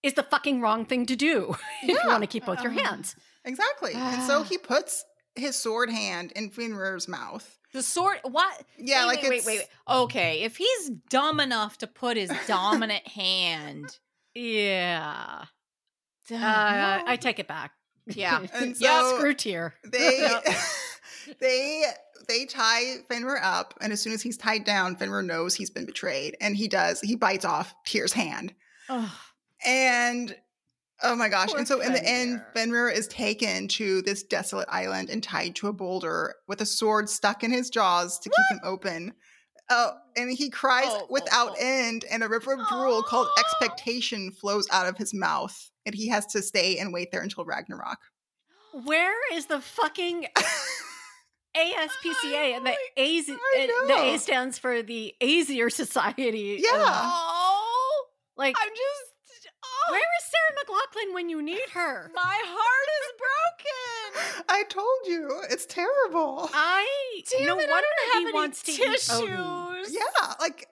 [0.02, 2.82] is the fucking wrong thing to do if you want to keep both your Ah.
[2.84, 3.16] hands.
[3.44, 3.92] Exactly.
[3.94, 4.42] and so Ah.
[4.44, 7.58] he puts his sword hand in Fenrir's mouth.
[7.72, 8.18] The sword.
[8.24, 8.62] What?
[8.78, 9.96] Yeah, wait, like wait, wait, it's wait, wait.
[9.96, 13.98] Okay, if he's dumb enough to put his dominant hand,
[14.34, 15.44] Yeah.
[16.30, 17.02] Uh.
[17.06, 17.72] I take it back.
[18.06, 18.46] Yeah.
[18.54, 19.74] And yeah, screw Tyr.
[19.84, 20.28] they
[21.40, 21.84] they
[22.28, 25.86] they tie Fenrir up, and as soon as he's tied down, Fenrir knows he's been
[25.86, 27.00] betrayed, and he does.
[27.00, 28.54] He bites off Tyr's hand,
[28.88, 29.10] Ugh.
[29.64, 30.34] and
[31.02, 31.48] oh my gosh!
[31.50, 32.88] Poor and so in the end, Fenrir.
[32.88, 37.08] Fenrir is taken to this desolate island and tied to a boulder with a sword
[37.08, 39.12] stuck in his jaws to keep him open.
[39.70, 41.56] Oh, and he cries Oh, oh, without oh.
[41.58, 43.40] end, and a river of drool called Oh.
[43.40, 47.44] expectation flows out of his mouth, and he has to stay and wait there until
[47.44, 47.98] Ragnarok.
[48.84, 50.26] Where is the fucking
[51.56, 53.26] ASPCA and the AZ?
[53.26, 53.94] The.
[54.14, 56.58] A stands for the Aesir Society.
[56.62, 56.70] Yeah.
[56.72, 58.04] Oh,
[58.36, 59.11] like, I'm just.
[59.92, 62.10] Where is Sarah McLachlan when you need her?
[62.14, 64.44] my heart is broken.
[64.48, 66.48] I told you, it's terrible.
[66.52, 69.20] I Damn no it, wonder I he have wants to any eat tissues.
[69.20, 69.84] Odin.
[69.90, 70.68] Yeah, like,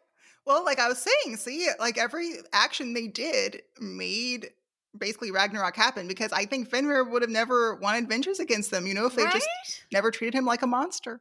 [0.46, 4.50] well, like I was saying, see, like every action they did made
[4.96, 8.94] basically Ragnarok happen because I think Fenrir would have never wanted vengeance against them, you
[8.94, 9.33] know, if they right?
[9.35, 9.48] just
[9.92, 11.20] never treated him like a monster.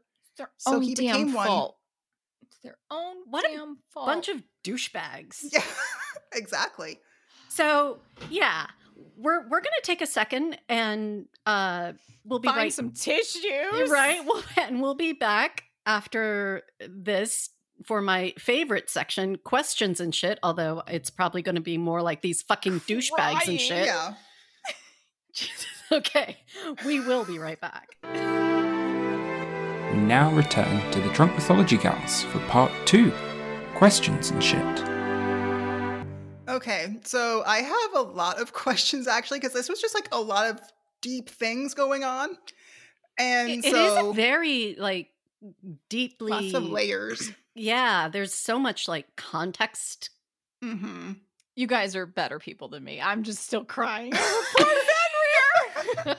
[0.57, 1.69] So he damn became one.
[2.41, 4.07] It's their own What a damn fault.
[4.07, 5.43] bunch of douchebags.
[5.51, 5.63] Yeah,
[6.33, 6.99] exactly.
[7.59, 7.97] So
[8.29, 8.67] yeah,
[9.17, 11.91] we're we're gonna take a second and uh
[12.23, 13.89] we'll be find right some tissues.
[13.89, 14.21] Right.
[14.23, 17.49] We'll, and we'll be back after this
[17.85, 20.39] for my favorite section, questions and shit.
[20.41, 23.87] Although it's probably going to be more like these fucking douchebags and shit.
[23.87, 24.13] Yeah.
[25.91, 26.37] okay,
[26.85, 27.89] we will be right back.
[28.03, 33.11] We now return to the Drunk Mythology Gals for part two
[33.75, 34.98] questions and shit.
[36.49, 40.19] Okay, so I have a lot of questions actually because this was just like a
[40.19, 40.59] lot of
[41.01, 42.37] deep things going on,
[43.17, 45.09] and It- it is so a very like
[45.89, 47.31] deeply lots of layers.
[47.55, 50.11] Yeah, there's so much like context.
[50.61, 51.13] hmm
[51.55, 53.01] You guys are better people than me.
[53.01, 54.13] I'm just still crying.
[54.15, 54.23] over
[54.55, 56.15] poor Fenrir.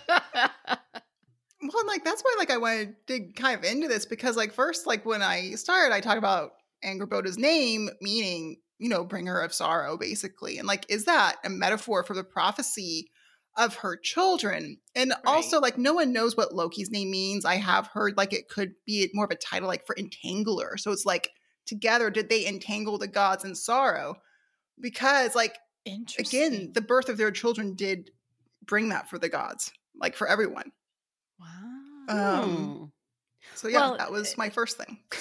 [1.63, 4.37] Well, and, like that's why like I want to dig kind of into this because
[4.37, 6.53] like first like when I started I talked about
[6.85, 12.03] Angrboda's name meaning you know bringer of sorrow basically and like is that a metaphor
[12.03, 13.11] for the prophecy
[13.57, 14.79] of her children?
[14.95, 17.45] And also like no one knows what Loki's name means.
[17.45, 20.79] I have heard like it could be more of a title like for entangler.
[20.79, 21.31] So it's like
[21.67, 24.17] together did they entangle the gods in sorrow?
[24.81, 25.59] Because like
[26.19, 28.11] again the birth of their children did
[28.65, 30.73] bring that for the gods like for everyone.
[31.39, 32.47] Wow.
[32.49, 32.93] um
[33.55, 34.99] so yeah, Well, that was my first thing.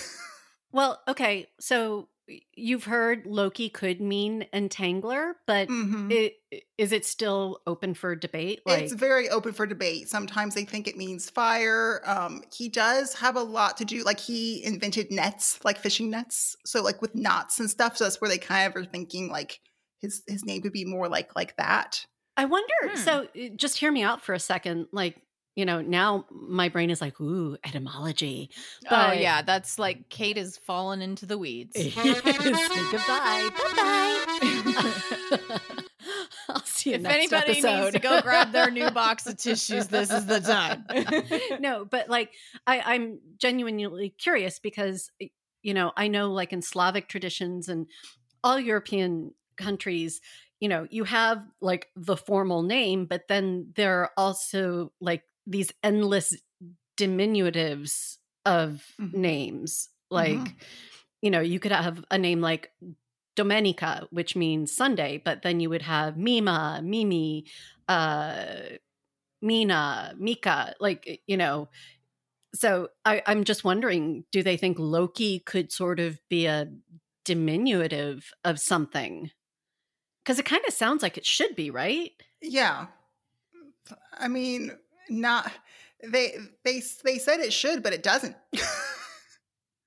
[0.72, 2.10] Well, okay, so
[2.56, 6.12] you've heard Loki could mean entangler, but Mhm.
[6.12, 8.62] it, is it still open for debate?
[8.66, 10.10] Like, it's very open for debate.
[10.10, 12.02] Sometimes they think it means fire.
[12.06, 14.04] Um, he does have a lot to do.
[14.04, 16.56] Like he invented nets, like fishing nets.
[16.66, 17.98] So like with knots and stuff.
[17.98, 19.60] So that's where they kind of are thinking like
[20.02, 22.06] his his name would be more like like that.
[22.38, 22.74] I wonder.
[22.84, 22.96] Hmm.
[22.98, 24.88] So, just hear me out for a second.
[24.94, 25.22] Like,
[25.60, 28.50] you know, now my brain is like, ooh, etymology.
[28.90, 31.76] oh yeah, that's like Kate has fallen into the weeds.
[31.76, 33.50] Say goodbye.
[33.58, 35.60] Bye bye.
[36.48, 37.82] I'll see you if next anybody episode.
[37.82, 40.86] needs to go grab their new box of tissues, this is the time.
[41.60, 42.32] no, but like
[42.66, 45.12] I, I'm genuinely curious because
[45.62, 47.86] you know I know like in Slavic traditions and
[48.46, 50.22] all European countries,
[50.62, 55.72] you know, you have like the formal name, but then there are also like these
[55.84, 56.36] endless
[56.98, 59.14] diminutives of Mhm.
[59.14, 59.90] names.
[60.12, 60.56] Like, Mhm.
[61.22, 62.72] you know, you could have a name like
[63.36, 67.46] Domenica, which means Sunday, but then you would have Mima, Mimi,
[67.88, 68.46] uh,
[69.42, 71.70] Mina, Mika, like, you know.
[72.56, 76.72] So I, I'm just wondering do they think Loki could sort of be a
[77.26, 79.32] diminutive of something?
[80.24, 82.12] Because it kind of sounds like it should be, right?
[82.42, 82.88] Yeah.
[84.14, 84.78] I mean,
[85.10, 85.52] not
[86.04, 88.36] they they they said it should, but it doesn't.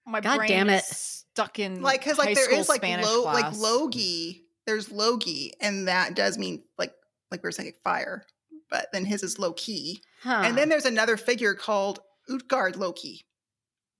[0.07, 0.83] My God brain damn it.
[0.83, 3.61] is stuck in like because like there is school like Spanish lo- like class.
[3.61, 4.47] Logi.
[4.67, 6.93] There's Logi, and that does mean like
[7.31, 8.25] like we were saying fire,
[8.71, 10.03] but then his is low key.
[10.23, 10.43] Huh.
[10.45, 13.25] And then there's another figure called Utgard Loki,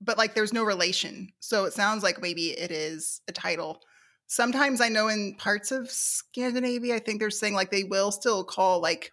[0.01, 1.33] but like there's no relation.
[1.41, 3.81] So it sounds like maybe it is a title.
[4.29, 8.45] Sometimes I know in parts of Scandinavia, I think they're saying like they will still
[8.45, 9.13] call like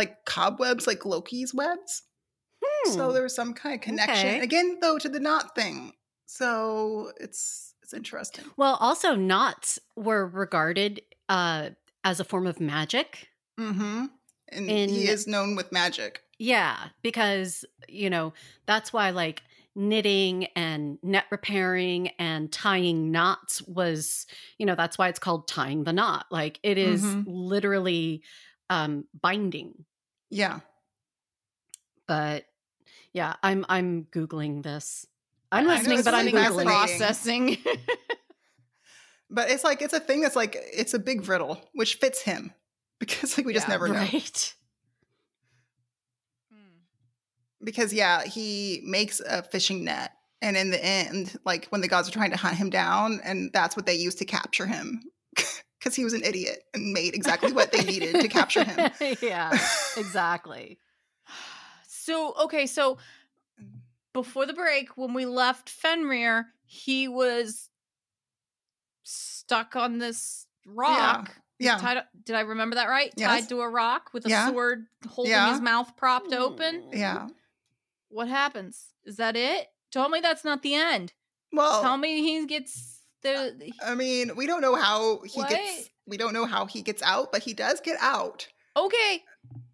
[0.00, 2.02] like cobwebs like Loki's webs.
[2.92, 3.14] So Hmm.
[3.14, 4.40] there's some kind of connection Okay.
[4.40, 5.92] again, though, to the knot thing.
[6.26, 8.44] So it's it's interesting.
[8.56, 11.70] Well, also knots were regarded uh,
[12.04, 13.28] as a form of magic.
[13.58, 14.06] Mm-hmm.
[14.52, 16.22] and In- he is known with magic.
[16.38, 18.32] Yeah, because, you know,
[18.66, 19.42] that's why like
[19.76, 24.26] knitting and net repairing and tying knots was,
[24.58, 26.26] you know, that's why it's called tying the knot.
[26.30, 27.24] Like it is Mhm.
[27.26, 28.22] literally
[28.70, 29.84] um binding.
[30.30, 30.60] Yeah.
[32.06, 32.44] But
[33.12, 35.06] yeah, I'm I'm googling this.
[35.52, 36.66] I'm listening, but I'm really googling.
[36.66, 37.58] processing.
[39.30, 42.52] But it's like it's a thing that's like it's a big riddle, which fits him.
[42.98, 43.94] Because like we just Yeah, never know.
[43.94, 44.54] Right.
[46.52, 46.80] Hmm.
[47.64, 50.12] Because yeah, he makes a fishing net.
[50.42, 53.50] And in the end, like when the gods are trying to hunt him down, and
[53.54, 55.00] that's what they use to capture him.
[55.80, 58.90] Because he was an idiot and made exactly what they needed to capture him.
[59.22, 59.50] yeah,
[59.96, 60.78] exactly.
[61.88, 62.98] so okay, so
[63.60, 63.66] mm.
[64.12, 67.70] before the break, when we left Fenrir, he was
[69.02, 71.34] stuck on this rock.
[71.58, 71.76] Yeah.
[71.76, 73.12] Tied, did I remember that right?
[73.16, 73.28] Yes.
[73.28, 74.48] Tied to a rock with a Yeah.
[74.48, 75.52] sword holding Yeah.
[75.52, 76.90] his mouth propped open.
[76.92, 77.28] Yeah.
[78.08, 78.94] What happens?
[79.04, 79.68] Is that it?
[79.90, 81.12] Tell me that's not the end.
[81.52, 83.72] Well, Tell me he gets the.
[83.84, 85.50] I mean, we don't know how he What?
[85.50, 85.88] gets.
[86.06, 88.48] We don't know how he gets out, but he does get out.
[88.76, 89.22] Okay,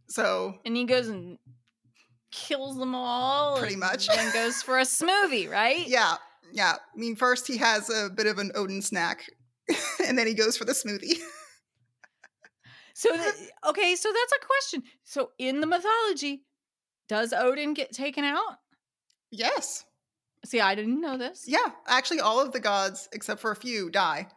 [0.09, 1.39] So and he goes and
[2.31, 3.59] kills them all.
[3.59, 4.09] Pretty and much.
[4.11, 5.87] And goes for a smoothie, right?
[5.87, 6.17] yeah,
[6.53, 6.75] yeah.
[6.77, 9.25] I mean, first he has a bit of an Odin snack,
[10.07, 11.19] and then he goes for the smoothie.
[12.95, 14.83] So th- okay, so that's a question.
[15.05, 16.45] So in the mythology,
[17.09, 18.59] does Odin get taken out?
[19.31, 19.85] yes.
[20.47, 21.45] See, I didn't know this.
[21.47, 21.71] Yeah.
[21.87, 24.29] Actually, all of the gods except for a few die.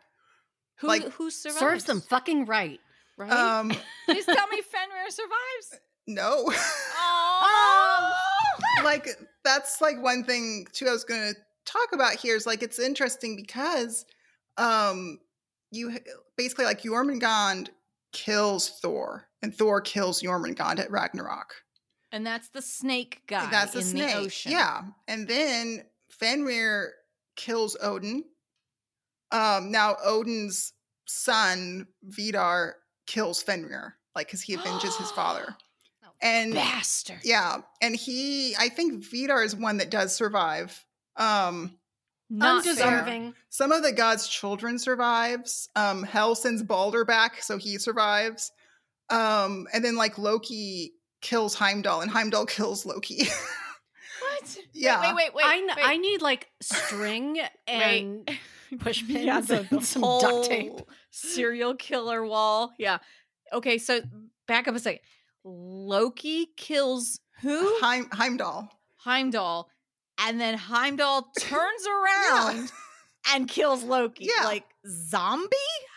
[0.79, 1.59] Who like, who survives?
[1.59, 2.79] Serves them fucking right.
[3.17, 3.31] right?
[3.31, 3.69] Um,
[4.05, 5.81] Please tell me Fenrir survives.
[6.07, 6.45] no.
[6.51, 8.11] Oh,
[8.83, 9.07] like
[9.43, 12.79] that's like one thing too I was going to talk about here is like it's
[12.79, 14.05] interesting because
[14.57, 15.19] um
[15.71, 15.91] you
[16.37, 17.69] basically like Jormungand
[18.11, 21.53] kills Thor and Thor kills Jormungand at Ragnarok.
[22.11, 24.09] and that's the snake guy That's the in snake.
[24.13, 24.51] the ocean.
[24.51, 24.81] Yeah.
[25.07, 25.83] And then
[26.19, 26.93] Fenrir
[27.35, 28.23] kills Odin.
[29.31, 30.73] Um now Odin's
[31.05, 32.75] son Vidar
[33.07, 35.55] kills Fenrir like cuz he avenges his father.
[36.21, 37.19] And bastard.
[37.23, 40.85] yeah, and he I think Vidar is one that does survive.
[41.15, 41.79] Um
[42.29, 42.73] Not fair.
[42.73, 43.35] Undeserving.
[43.49, 45.69] some of the gods' children survives.
[45.77, 48.51] Um Hel sends Balder back, so he survives.
[49.09, 50.91] Um and then like Loki
[51.21, 53.29] kills Heimdall and Heimdall kills Loki.
[54.41, 54.57] What?
[54.73, 55.01] Yeah.
[55.01, 55.45] Wait, wait, wait.
[55.45, 55.85] I, kn- wait.
[55.85, 58.29] I need like string and
[58.79, 60.81] push pins yeah, the, and some whole duct tape.
[61.11, 62.73] serial killer wall.
[62.77, 62.99] Yeah.
[63.53, 64.01] Okay, so
[64.47, 64.99] back up a second.
[65.43, 67.77] Loki kills who?
[67.79, 68.69] Heim- Heimdall.
[68.97, 69.69] Heimdall,
[70.19, 72.71] and then Heimdall turns around
[73.33, 74.25] and kills Loki.
[74.37, 74.45] Yeah.
[74.45, 75.47] Like zombie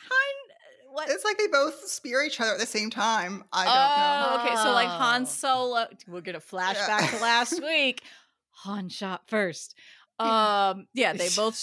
[0.09, 0.93] Heim.
[0.93, 1.09] What?
[1.11, 3.45] It's like they both spear each other at the same time.
[3.53, 4.45] I don't oh, know.
[4.47, 4.62] okay.
[4.62, 5.24] So like Han Oh.
[5.24, 5.86] Solo.
[6.07, 8.03] We'll get a flashback to last week.
[8.59, 9.75] Han shot first.
[10.19, 10.87] Um.
[10.95, 11.59] Yeah, they both.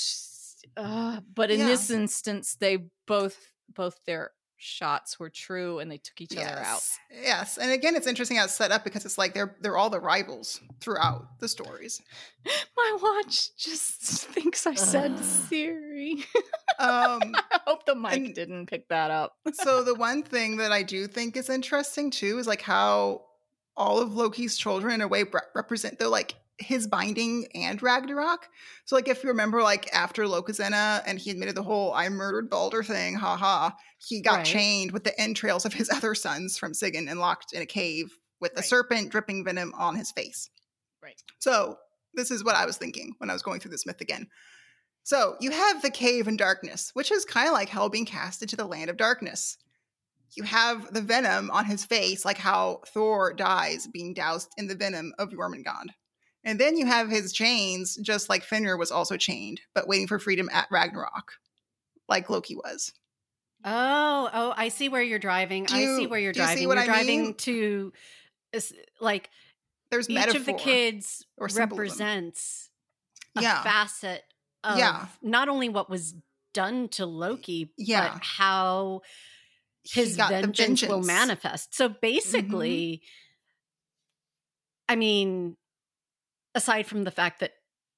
[0.76, 1.68] Uh, but in Yeah.
[1.68, 2.78] this instance, they
[3.08, 3.38] both
[3.74, 4.32] both their
[4.62, 6.82] shots were true, and they took each other out.
[6.82, 7.00] Yes.
[7.24, 7.58] Yes.
[7.58, 10.02] And again, it's interesting how it's set up because it's like they're they're all the
[10.02, 12.02] rivals throughout the stories.
[12.76, 15.24] My watch just thinks I said Ugh.
[15.50, 16.26] Siri.
[16.80, 19.36] Um I hope the mic And- didn't pick that up.
[19.54, 23.26] so the one thing that I do think is interesting too is like how
[23.76, 28.47] all of Loki's children in a way re- represent the like his binding and Ragnarok.
[28.86, 32.49] So like if you remember like after Lokasenna and he admitted the whole I murdered
[32.49, 34.45] Balder thing, haha, he got Right.
[34.45, 38.18] chained with the entrails of his other sons from Sigyn and locked in a cave
[38.41, 38.66] with a Right.
[38.66, 40.49] serpent dripping venom on his face.
[41.01, 41.22] Right.
[41.39, 41.78] So
[42.14, 44.28] this is what I was thinking when I was going through this myth again.
[45.03, 48.41] So you have the cave in darkness, which is kind of like hell being cast
[48.41, 49.57] into the land of darkness.
[50.36, 54.76] You have the venom on his face, like how Thor dies being doused in the
[54.76, 55.88] venom of Jormungand.
[56.44, 60.20] And then you have his chains, just like Fenrir was also chained, but waiting for
[60.20, 61.34] freedom at Ragnarok,
[62.08, 62.94] like Loki was.
[63.66, 65.66] Oh, oh, I see where you're driving.
[65.70, 66.68] I see where you're do you see driving.
[66.70, 67.34] what You're I driving mean?
[67.36, 67.94] to
[69.02, 69.30] like
[69.92, 70.40] There's each metaphor.
[70.40, 72.70] of the kids or represents
[73.36, 73.62] a Yeah.
[73.62, 74.24] facet
[74.64, 75.08] of Yeah.
[75.22, 76.16] not only what was
[76.54, 78.14] done to Loki, Yeah.
[78.14, 79.02] but how
[79.84, 81.76] his the vengeance, will manifest.
[81.76, 81.98] So mm-hmm.
[82.02, 83.02] basically,
[84.88, 85.58] I mean,
[86.56, 87.54] aside from the fact that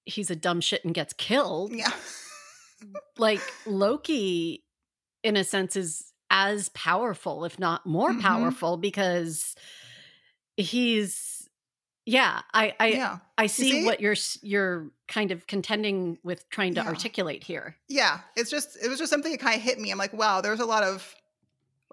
[0.06, 1.91] he's a dumb shit and gets killed, Yeah.
[3.18, 4.64] like Loki,
[5.24, 8.22] in a sense, is as powerful, if not more Mhm.
[8.22, 9.56] powerful, because
[10.58, 11.47] he's
[12.06, 12.41] yeah.
[12.54, 13.20] I I yeah.
[13.38, 13.86] I see, see?
[13.86, 16.88] what you're you're kind of contending with trying to Yeah.
[16.88, 17.78] articulate here.
[17.88, 18.22] Yeah.
[18.36, 19.91] It's just, it was just something that kind of hit me.
[19.91, 21.14] I'm like, wow, there's a lot of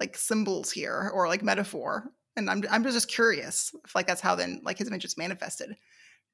[0.01, 2.11] like symbols here or like metaphor.
[2.37, 5.77] and I'm I'm just curious if like that's how then like his adventures manifested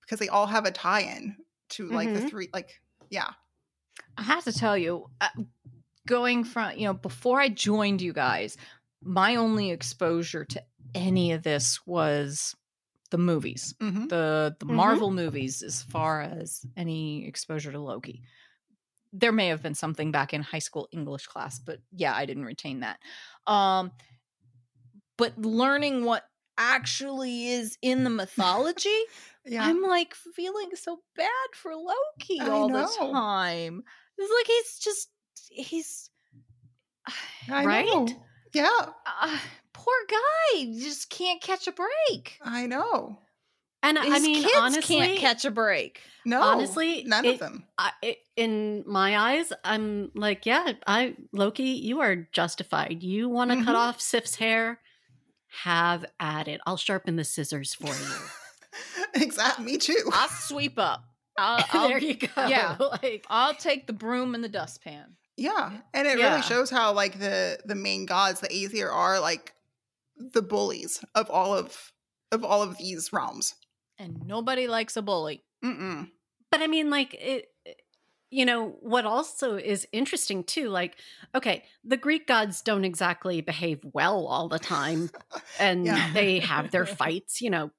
[0.05, 1.36] because they all have a tie-in
[1.70, 2.28] to like the Mhm.
[2.30, 2.80] three like
[3.11, 3.30] yeah
[4.16, 5.28] I have to tell you, uh,
[6.07, 8.57] going from, you know, before I joined you guys,
[9.02, 10.62] my only exposure to
[10.94, 12.55] any of this was
[13.11, 14.07] the movies, mm-hmm.
[14.09, 14.74] the the Mhm.
[14.74, 18.22] Marvel movies as far as any exposure to Loki.
[19.12, 22.44] There may have been something back in high school English class, but yeah, I didn't
[22.46, 22.98] retain that.
[23.46, 23.92] Um
[25.16, 26.24] but learning what
[26.59, 29.00] actually is in the mythology,
[29.47, 32.86] yeah I'm like feeling so bad for Loki I all know.
[32.86, 33.82] the time.
[34.18, 35.09] It's like he's just
[35.51, 36.11] he's
[37.51, 37.86] I right?
[37.86, 38.09] know.
[38.53, 38.70] yeah
[39.22, 39.38] uh,
[39.72, 42.38] poor guy just can't catch a break.
[42.42, 43.18] I know
[43.82, 46.01] And His I mean, kids honestly, can't catch a break.
[46.24, 51.16] no Honestly, none it- of them I, it, in my eyes, I'm like, yeah, I
[51.32, 53.03] Loki, you are justified.
[53.03, 53.64] You want to Mhm.
[53.64, 54.80] cut off Sif's hair?
[55.62, 56.61] Have at it.
[56.66, 58.18] I'll sharpen the scissors for you.
[59.23, 61.05] exactly me too I'll sweep up.
[61.37, 62.29] I'll, I'll, there you go.
[62.47, 62.77] yeah.
[62.79, 65.17] like, I'll take the broom and the dustpan.
[65.37, 66.31] Yeah, and it Yeah.
[66.31, 69.53] really shows how like the the main gods, the Aesir, are like
[70.17, 71.93] the bullies of all of
[72.31, 73.55] of all of these realms.
[73.99, 75.43] And nobody likes a bully.
[75.65, 76.09] Mm-mm.
[76.51, 77.47] but I mean, like it.
[78.31, 79.05] You know what?
[79.07, 80.69] Also is interesting too.
[80.69, 80.97] Like,
[81.37, 85.11] okay, the Greek gods don't exactly behave well all the time,
[85.61, 86.12] and Yeah.
[86.12, 87.41] they have their fights.
[87.41, 87.71] You know,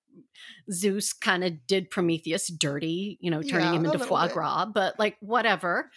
[0.71, 4.33] Zeus kind of did Prometheus dirty, you know, turning Yeah, him into foie bit.
[4.33, 5.91] gras, but like whatever.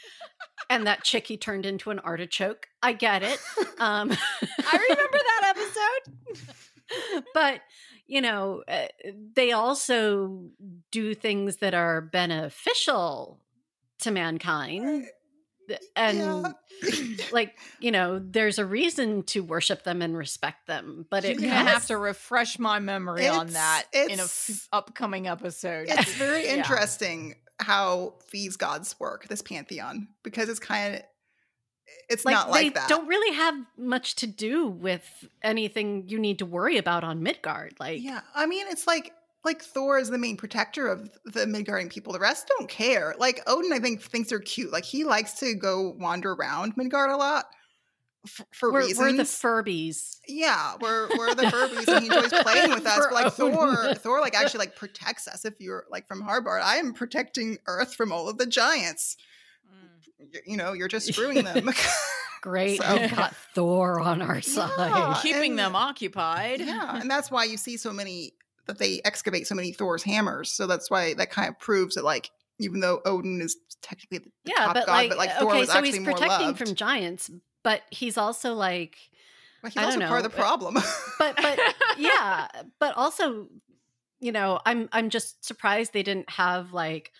[0.70, 2.66] and that chick he turned into an artichoke.
[2.82, 3.38] I get it.
[3.78, 4.10] Um,
[4.58, 7.24] I remember that episode.
[7.34, 7.60] but
[8.06, 8.86] you know, uh,
[9.34, 10.44] they also
[10.90, 13.38] do things that are beneficial
[14.00, 15.06] to mankind.
[15.96, 16.52] And Yeah.
[17.32, 21.50] like you know there's a reason to worship them and respect them but it You're
[21.50, 25.86] gonna have to refresh my memory on that in a it's- f- upcoming episode.
[25.90, 26.54] it's very Yeah.
[26.54, 31.02] interesting how these gods work, this pantheon, because it's kind of
[32.08, 32.88] it's like not they like that.
[32.88, 35.02] don't really have much to do with
[35.42, 39.12] anything you need to worry about on midgard like yeah, I mean, it's like
[39.48, 42.12] like Thor is the main protector of the Midgardian people.
[42.12, 43.14] The rest don't care.
[43.18, 44.72] Like Odin, I think thinks they're cute.
[44.72, 47.46] Like he likes to go wander around Midgard a lot
[48.26, 48.98] f- for we're, reasons.
[48.98, 52.96] we're the furbies Yeah, we're we're the Furbies, and he enjoys playing with us.
[52.96, 53.94] For But like Thor, Odin.
[53.98, 55.44] Thor like actually like protects us.
[55.44, 59.16] If you're like from Harbard, I am protecting Earth from all of the giants.
[59.66, 60.26] Mm.
[60.34, 61.70] Y- You know, you're just screwing them.
[62.42, 65.18] great So- we've got thor on our side Yeah.
[65.22, 66.60] Keeping and- them occupied.
[66.60, 68.32] yeah, and that's why you see so many
[68.68, 70.52] that they excavate so many Thor's hammers.
[70.52, 74.30] So that's why that kind of proves that like even though Odin is technically the
[74.44, 76.12] yeah top but god, like, but like uh, Thor okay was so actually he's more
[76.14, 76.58] protecting loved.
[76.58, 77.30] from giants
[77.62, 78.96] but he's also like
[79.62, 80.74] But he's I also don't part of the uh, problem.
[81.18, 81.58] but but
[81.98, 82.48] yeah
[82.80, 83.48] but also
[84.20, 87.12] you know i'm i'm just surprised they didn't have like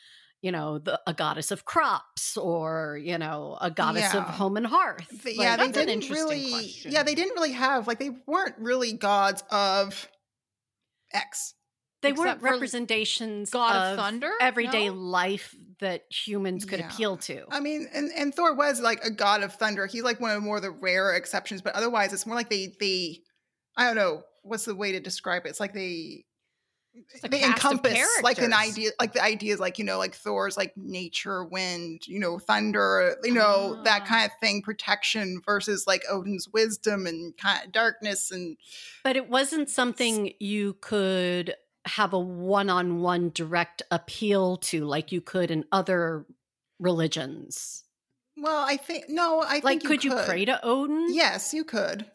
[0.43, 4.67] you know the, a goddess of crops or you know a goddess of home and
[4.67, 6.51] hearth Like, yeah, they didn't really.
[6.51, 6.93] question.
[6.93, 10.09] Yeah, they didn't really have like they weren't really gods of
[11.13, 11.55] X.
[12.03, 14.33] they Except weren't representations God of of Thunder?
[14.41, 14.95] everyday No?
[14.95, 16.89] life that humans could Yeah.
[16.93, 19.87] appeal to I mean, and, and Thor was like a god of thunder.
[19.87, 22.75] He's like one of more of the rare exceptions, but otherwise, it's more like they
[22.81, 23.21] they.
[23.77, 25.51] I don't know what's the way to describe it.
[25.51, 26.25] It's like they
[27.29, 31.45] they encompass like an idea, like the ideas, like you know, like Thor's like nature,
[31.45, 34.07] wind, you know, thunder, you know, that Ah.
[34.07, 38.57] kind of thing, protection versus like Odin's wisdom and kind of darkness and
[39.05, 45.51] but it wasn't something you could have a one-on-one direct appeal to like you could
[45.51, 46.27] in other
[46.79, 47.85] religions
[48.41, 51.65] well, I think no, I like think you could you pray to odin Yes, you
[51.65, 52.07] could.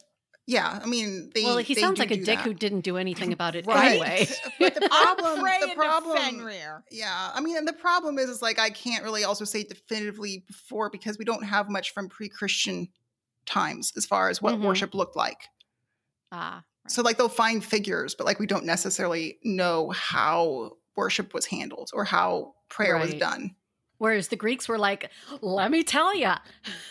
[0.46, 1.42] Yeah, I mean, they.
[1.42, 2.44] well he they sounds do like a dick that.
[2.44, 3.92] who didn't do anything about it Right.
[3.92, 4.26] anyway
[4.58, 6.84] But the problem, the problem, Fenrir.
[6.90, 10.44] yeah, I mean, and the problem is, is like I can't really also say definitively
[10.46, 12.88] before because we don't have much from pre-Christian
[13.46, 14.62] times as far as what Mhm.
[14.66, 15.48] worship looked like.
[16.32, 16.62] Ah.
[16.88, 21.90] So like they'll find figures, but like we don't necessarily know how worship was handled
[21.94, 23.56] or how prayer was done.
[24.04, 26.32] Whereas the greeks were like let me tell you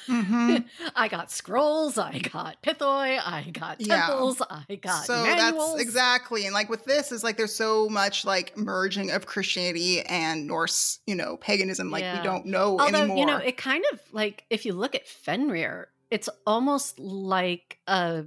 [0.07, 0.65] Mhm.
[0.95, 4.07] i got scrolls i got pithoi i got Yeah.
[4.07, 5.73] temples i got so manuals.
[5.73, 10.01] that's exactly and like with this is like there's so much like merging of christianity
[10.01, 12.17] and norse you know paganism like Yeah.
[12.17, 15.07] we don't know Although, anymore you know, it kind of like if you look at
[15.07, 18.25] Fenrir, it's almost like a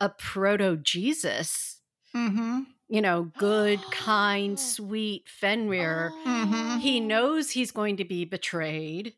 [0.00, 1.80] a proto Jesus.
[2.14, 2.60] mm-hmm.
[2.88, 6.12] You know, good, kind, sweet Fenrir.
[6.24, 6.80] Mhm.
[6.80, 9.14] He knows he's going to be betrayed,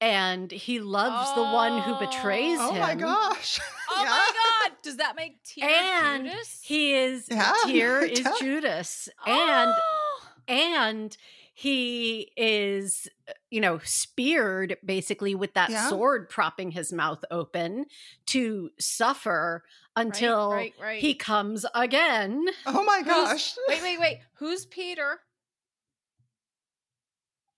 [0.00, 2.82] and he loves the one who betrays oh him.
[2.82, 3.60] Oh my gosh
[3.90, 4.10] Oh Yeah.
[4.10, 4.30] my
[4.70, 4.76] god!
[4.82, 6.60] Does that make Tyr and Judas?
[6.64, 8.38] he is Yeah, Tyr it is does.
[8.40, 10.28] Judas, and Oh!
[10.48, 11.16] and
[11.54, 15.88] he is uh, you know speared basically with that Yeah.
[15.88, 17.86] sword propping his mouth open
[18.26, 19.62] to suffer
[19.94, 21.00] until right, right.
[21.00, 22.46] he comes again.
[22.66, 23.54] Oh my Who's- gosh.
[23.68, 24.20] wait, wait, wait.
[24.36, 25.20] Who's Peter?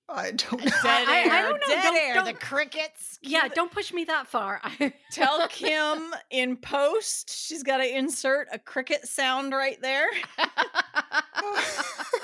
[0.07, 0.70] I don't know.
[0.70, 1.42] Dead I- I air.
[1.49, 1.66] don't know.
[1.66, 2.14] Dead Don't- air.
[2.16, 3.18] The don't- crickets.
[3.22, 4.61] Yeah, don't push me that far.
[5.12, 10.09] Tell Kim in post she's got to insert a cricket sound right there.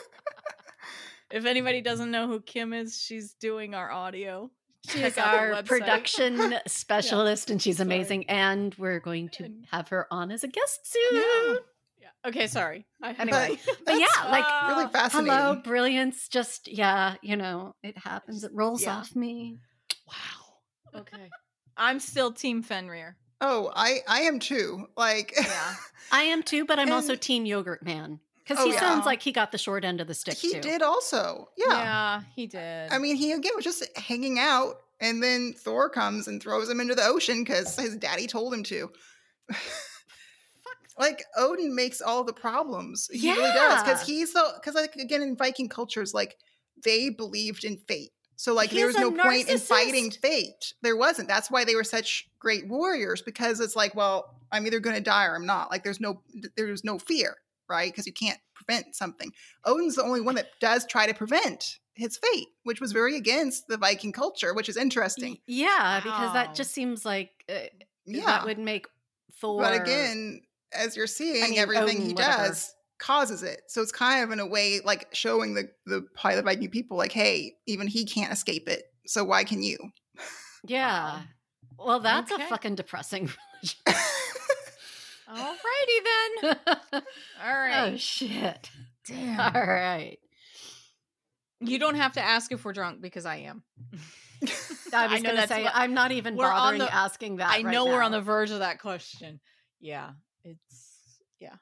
[1.30, 4.50] if anybody doesn't know who Kim is, she's doing our audio.
[4.88, 7.86] She's Check out the our production specialist, and she's Sorry.
[7.86, 8.28] amazing.
[8.30, 11.22] And we're going to have her on as a guest soon.
[11.22, 11.54] Yeah.
[12.00, 12.28] Yeah.
[12.28, 12.86] Okay, sorry.
[13.02, 15.32] I, Anyway, But but yeah, that's like uh, really fascinating.
[15.36, 16.28] hello, brilliance.
[16.28, 18.42] Just yeah, you know, it happens.
[18.42, 18.96] It rolls Yeah.
[18.96, 19.58] off me.
[20.06, 20.14] Wow.
[21.02, 21.28] Okay.
[21.76, 23.16] I'm still Team Fenrir.
[23.40, 24.86] Oh, I I am too.
[24.96, 25.74] Like Yeah.
[26.12, 28.18] I am too, but I'm also Team Yogurt Man
[28.50, 28.80] because Oh, he yeah.
[28.80, 30.60] sounds like he got the short end of the stick he too.
[30.60, 31.48] did also.
[31.56, 31.66] Yeah.
[31.68, 32.92] Yeah, he did.
[32.92, 36.80] I mean, he again was just hanging out, and then Thor comes and throws him
[36.80, 38.90] into the ocean because his daddy told him to.
[40.98, 43.08] like Odin makes all the problems.
[43.12, 46.36] He really does because he's the because like again in Viking cultures, like
[46.84, 48.10] they believed in fate.
[48.36, 50.72] So like there was a no point in fighting fate.
[50.82, 51.28] There wasn't.
[51.28, 55.02] That's why they were such great warriors because it's like, well, I'm either going to
[55.02, 55.70] die or I'm not.
[55.70, 56.22] Like there's no
[56.56, 57.36] there's no fear,
[57.70, 57.90] right?
[57.90, 59.32] Because you can't prevent something.
[59.64, 63.68] Odin's the only one that does try to prevent his fate, which was very against
[63.68, 65.32] the Viking culture, which is interesting.
[65.32, 67.54] Y- Yeah, because that just seems like uh,
[68.04, 68.26] Yeah.
[68.26, 68.86] that would make
[69.40, 69.62] Thor.
[69.62, 70.40] But again,
[70.72, 72.48] as you're seeing, mean, everything Odin, he whatever.
[72.48, 73.62] does causes it.
[73.68, 76.96] So it's kind of in a way like showing the the probably the Viking people
[76.98, 78.84] like, hey, even he can't escape it.
[79.06, 79.78] So why can you?
[80.66, 81.22] yeah.
[81.78, 82.44] Well, that's Okay.
[82.44, 83.30] a fucking depressing
[85.30, 86.00] Alrighty
[86.42, 86.52] then.
[87.44, 87.92] All right.
[87.92, 88.70] oh shit!
[89.06, 89.40] Damn.
[89.54, 90.18] All right.
[91.60, 93.62] You don't have to ask if we're drunk because I am.
[94.92, 97.48] I I was going to say what- I'm not even bothering the- asking that.
[97.50, 99.40] I right know we're on the verge of that question.
[99.78, 100.12] Yeah.
[100.42, 101.56] It's yeah.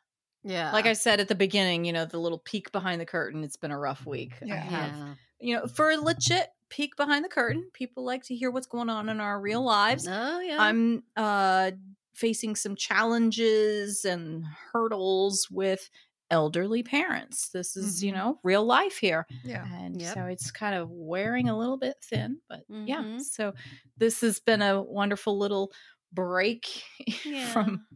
[0.44, 3.42] yeah, Like I said at the beginning, you know, the little peek behind the curtain,
[3.42, 4.32] it's been a rough week.
[4.42, 5.14] I have yeah.
[5.40, 8.88] you know, for a legit peek behind the curtain, people like to hear what's going
[8.88, 10.06] on in our real lives.
[10.08, 10.58] Oh yeah.
[10.60, 11.72] I'm uh
[12.18, 15.88] facing some challenges and hurdles with
[16.30, 17.48] elderly parents.
[17.50, 18.16] This is, you Mhm.
[18.16, 19.26] know, real life here.
[19.44, 19.64] yeah.
[19.82, 20.14] And Yep.
[20.14, 23.02] so it's kind of wearing a little bit thin, but yeah.
[23.02, 23.22] Mhm.
[23.22, 23.54] So
[23.96, 25.72] this has been a wonderful little
[26.12, 26.82] break
[27.24, 27.46] Yeah.
[27.52, 27.86] from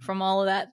[0.00, 0.72] from all of that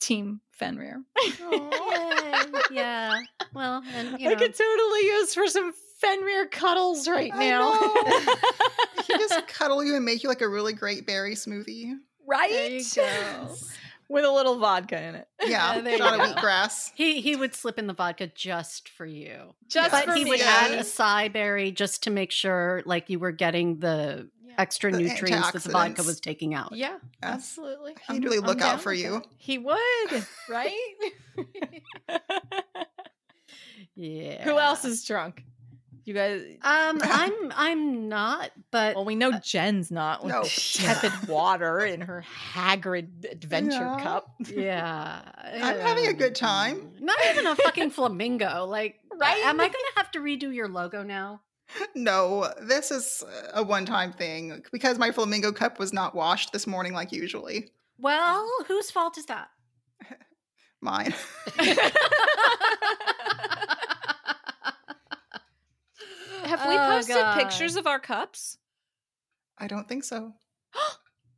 [0.00, 1.02] team Fenrir.
[2.70, 3.20] Yeah.
[3.52, 7.72] Well, and you I could totally use for some Fenrir cuddles right now.
[7.72, 7.94] know.
[9.06, 11.92] he just cuddle you and make you like a really great berry smoothie.
[12.26, 12.50] Right?
[12.50, 13.54] there you go.
[14.10, 15.26] With a little vodka in it.
[15.42, 16.92] Yeah, Yeah, there shot of wheatgrass.
[16.94, 19.54] He he would slip in the vodka just for you.
[19.68, 20.30] Just but for he me.
[20.30, 20.94] would add a Yes.
[20.94, 24.54] acai berry just to make sure like you were getting the Yeah.
[24.58, 26.72] extra The nutrients that the vodka was taking out.
[26.76, 27.00] Yeah, Yes.
[27.22, 27.92] absolutely.
[28.08, 29.12] He'd I'm- really I'm look out for you.
[29.20, 29.26] that.
[29.38, 30.70] He would, right?
[33.96, 34.42] Yeah.
[34.44, 35.44] Who else is drunk?
[36.04, 36.42] You guys.
[36.62, 40.42] Um I'm I'm not, but Well, we know Jen's not with No.
[40.44, 44.00] tepid water in her Hagrid adventure Yeah.
[44.02, 44.28] cup.
[44.54, 45.22] yeah.
[45.62, 46.92] I'm having a good time.
[47.00, 48.66] Not even a fucking flamingo.
[48.66, 49.44] Like Right?
[49.44, 51.40] am I gonna have to redo your logo now?
[51.94, 53.24] No, this is
[53.54, 57.70] a one-time thing because my flamingo cup was not washed this morning like usually.
[57.98, 59.48] Well, whose fault is that?
[60.82, 61.14] Mine.
[66.46, 67.38] Have we Oh, posted God.
[67.38, 68.58] pictures of our cups?
[69.58, 70.32] I don't think so.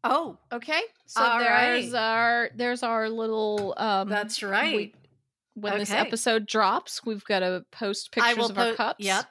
[0.09, 2.01] Oh, Okay, so All there's right.
[2.01, 3.75] our there's our little.
[3.77, 4.95] Um, that's we- right.
[5.55, 9.05] when this episode drops, we've got to post pictures I will of our cups.
[9.05, 9.25] Yep.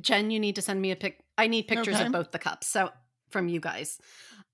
[0.00, 1.18] Jen, you need to send me a pic.
[1.36, 2.06] I need pictures Okay.
[2.06, 2.68] of both the cups.
[2.68, 2.90] So
[3.30, 3.98] from you guys.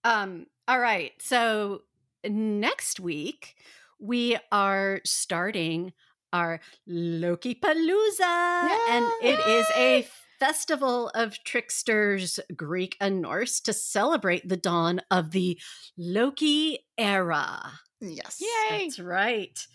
[0.05, 1.13] Um, all right.
[1.19, 1.83] So
[2.27, 3.57] next week
[4.01, 5.93] we are starting
[6.33, 8.69] our Loki Palooza.
[8.89, 10.07] And it is a
[10.39, 15.59] festival of tricksters, Greek and Norse, to celebrate the dawn of the
[15.97, 17.73] Loki era.
[18.01, 18.41] Yes.
[18.41, 18.85] Yay!
[18.85, 19.67] That's right.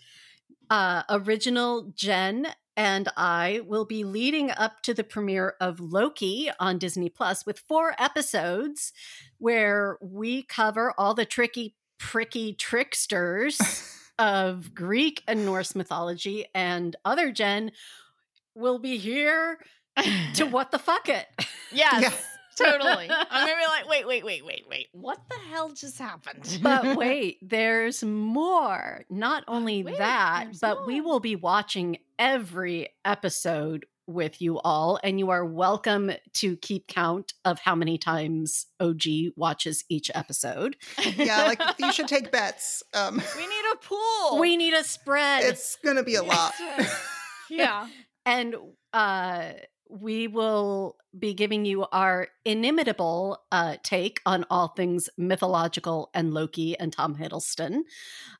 [0.70, 2.46] Uh, original Jen
[2.76, 7.58] and I will be leading up to the premiere of Loki on Disney Plus with
[7.58, 8.92] four episodes
[9.38, 13.60] where we cover all the tricky, pricky tricksters
[14.18, 16.46] of Greek and Norse mythology.
[16.54, 17.72] And other Jen
[18.54, 19.58] will be here
[20.34, 21.26] to what the fuck it.
[21.72, 22.02] Yes.
[22.02, 22.12] Yeah.
[22.56, 23.10] totally.
[23.30, 24.88] I'm gonna be like, wait, wait, wait, wait, wait.
[24.92, 26.58] What the hell just happened?
[26.62, 29.04] but wait, there's more.
[29.10, 34.98] Not only Wait, that, there's but we will be watching every episode with you all,
[35.02, 39.02] and you are welcome to keep count of how many times OG
[39.36, 40.76] watches each episode.
[41.16, 42.82] yeah, like you should take bets.
[42.94, 44.40] Um, we need a pool.
[44.40, 45.44] We need a spread.
[45.44, 46.52] it's gonna be a lot.
[47.50, 47.86] yeah.
[48.26, 48.56] and
[48.92, 49.52] uh
[50.00, 56.78] we will be giving you our inimitable uh, take on all things mythological and Loki
[56.78, 57.80] and Tom Hiddleston.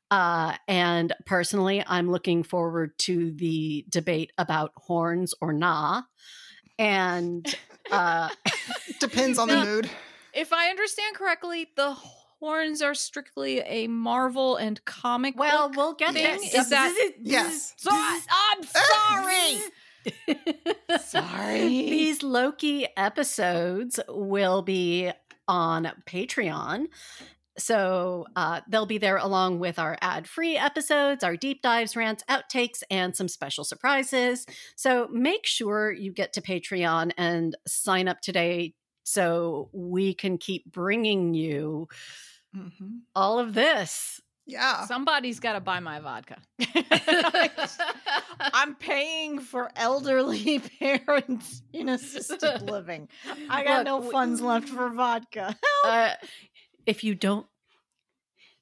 [0.09, 6.01] Uh, and personally, I'm looking forward to the debate about horns or nah.
[6.79, 7.45] And
[7.91, 8.29] uh,
[8.99, 9.89] Depends on the mood.
[10.33, 15.37] If I understand correctly, the horns are strictly a Marvel and comic.
[15.37, 16.37] well, book we'll get there.
[16.37, 16.49] thing?
[16.53, 17.73] Is that Yes.
[17.77, 19.61] So I'm sorry.
[20.95, 21.85] Sorry.
[21.89, 25.11] These Loki episodes will be
[25.47, 26.87] on Patreon.
[27.57, 32.23] So uh, they'll be there along with our ad free episodes, our deep dives, rants,
[32.29, 34.45] outtakes, and some special surprises.
[34.75, 38.73] So make sure you get to Patreon and sign up today
[39.03, 41.87] so we can keep bringing you
[42.55, 43.01] Mhm.
[43.15, 44.19] all of this.
[44.45, 44.85] Yeah.
[44.85, 46.37] Somebody's got to buy my vodka.
[48.39, 53.07] I'm paying for elderly parents in assisted living.
[53.49, 55.55] I got Look, no funds left for vodka.
[55.85, 56.11] uh,
[56.85, 57.45] if you don't,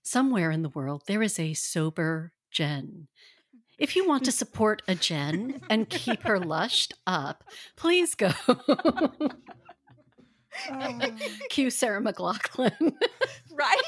[0.04, 3.08] somewhere in the world, there is a sober Jen.
[3.80, 7.44] If you want to support a Jen and keep her lushed up,
[7.76, 8.32] please go.
[10.70, 11.00] Oh.
[11.50, 12.94] Cue Sarah McLachlan.
[13.54, 13.82] right?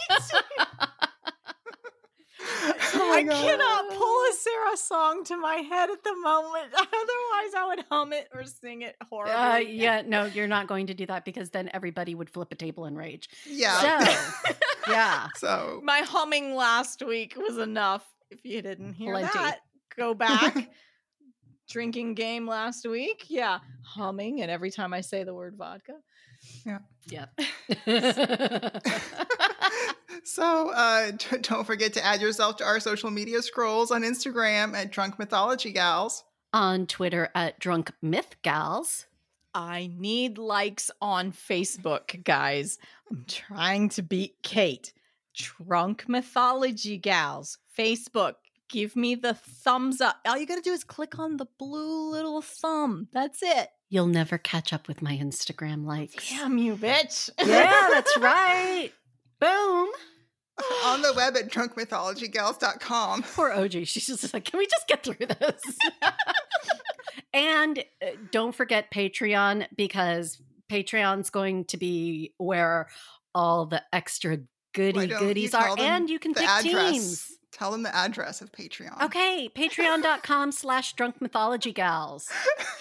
[2.95, 6.67] Oh I cannot pull a Sarah song to my head at the moment.
[6.73, 9.33] Otherwise, I would hum it or sing it horribly.
[9.33, 12.55] Uh, yeah, no, you're not going to do that because then everybody would flip a
[12.55, 13.29] table in rage.
[13.47, 13.99] Yeah.
[13.99, 14.51] So,
[14.89, 15.27] yeah.
[15.35, 18.05] So My humming last week was enough.
[18.29, 19.29] If you didn't hear Plenty.
[19.33, 19.59] that,
[19.97, 20.71] go back.
[21.69, 23.25] Drinking game last week.
[23.29, 23.59] Yeah.
[23.83, 24.41] Humming.
[24.41, 25.93] And every time I say the word vodka.
[27.07, 27.39] Yep.
[30.23, 34.75] so uh, d- don't forget to add yourself to our social media scrolls on Instagram
[34.75, 36.23] at Drunk Mythology Gals.
[36.53, 39.05] On Twitter at Drunk Myth Gals.
[39.55, 42.79] I need likes on Facebook, guys.
[43.09, 44.93] I'm trying to beat Kate.
[45.35, 47.57] Drunk Mythology Gals.
[47.77, 48.35] Facebook.
[48.69, 50.17] Give me the thumbs up.
[50.27, 53.07] All you got to do is click on the blue little thumb.
[53.13, 53.69] That's it.
[53.89, 56.15] You'll never catch up with my Instagram likes.
[56.29, 57.29] Damn you, bitch.
[57.37, 58.91] Yeah, that's right.
[59.43, 59.89] Boom.
[60.85, 63.23] on the web at drunkmythologygals.com.
[63.23, 63.71] Poor OG.
[63.71, 65.61] She's just like, can we just get through this?
[67.33, 70.41] and uh, don't forget Patreon because
[70.71, 72.87] Patreon's going to be where
[73.35, 74.37] all the extra
[74.73, 75.75] goody Why don't you goodies are.
[75.77, 76.91] And you can pick address.
[76.91, 77.31] teams.
[77.51, 79.03] Tell them the address of Patreon.
[79.03, 82.29] Okay, patreon.com slash drunk mythology gals.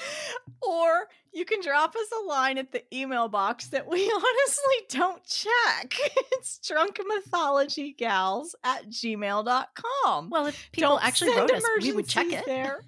[0.62, 5.24] or you can drop us a line at the email box that we honestly don't
[5.24, 5.94] check.
[6.34, 10.30] It's drunkmythologygals at gmail.com.
[10.30, 12.44] Well, if people Don't actually wrote us, we would check it.
[12.46, 12.80] There.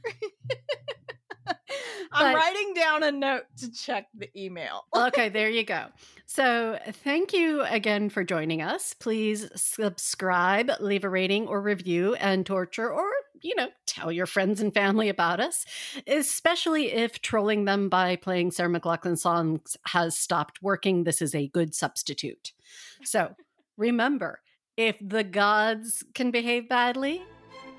[2.12, 4.84] I'm writing down a note to check the email.
[4.94, 5.86] okay, there you go.
[6.26, 8.94] So, thank you again for joining us.
[8.94, 13.04] Please subscribe, leave a rating or review, and torture or,
[13.42, 15.66] you know, tell your friends and family about us,
[16.06, 21.04] especially if trolling them by playing Sarah McLachlan songs has stopped working.
[21.04, 22.52] This is a good substitute.
[23.04, 23.36] So,
[23.76, 24.40] remember
[24.76, 27.22] if the gods can behave badly,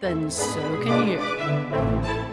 [0.02, 2.25] then so can you.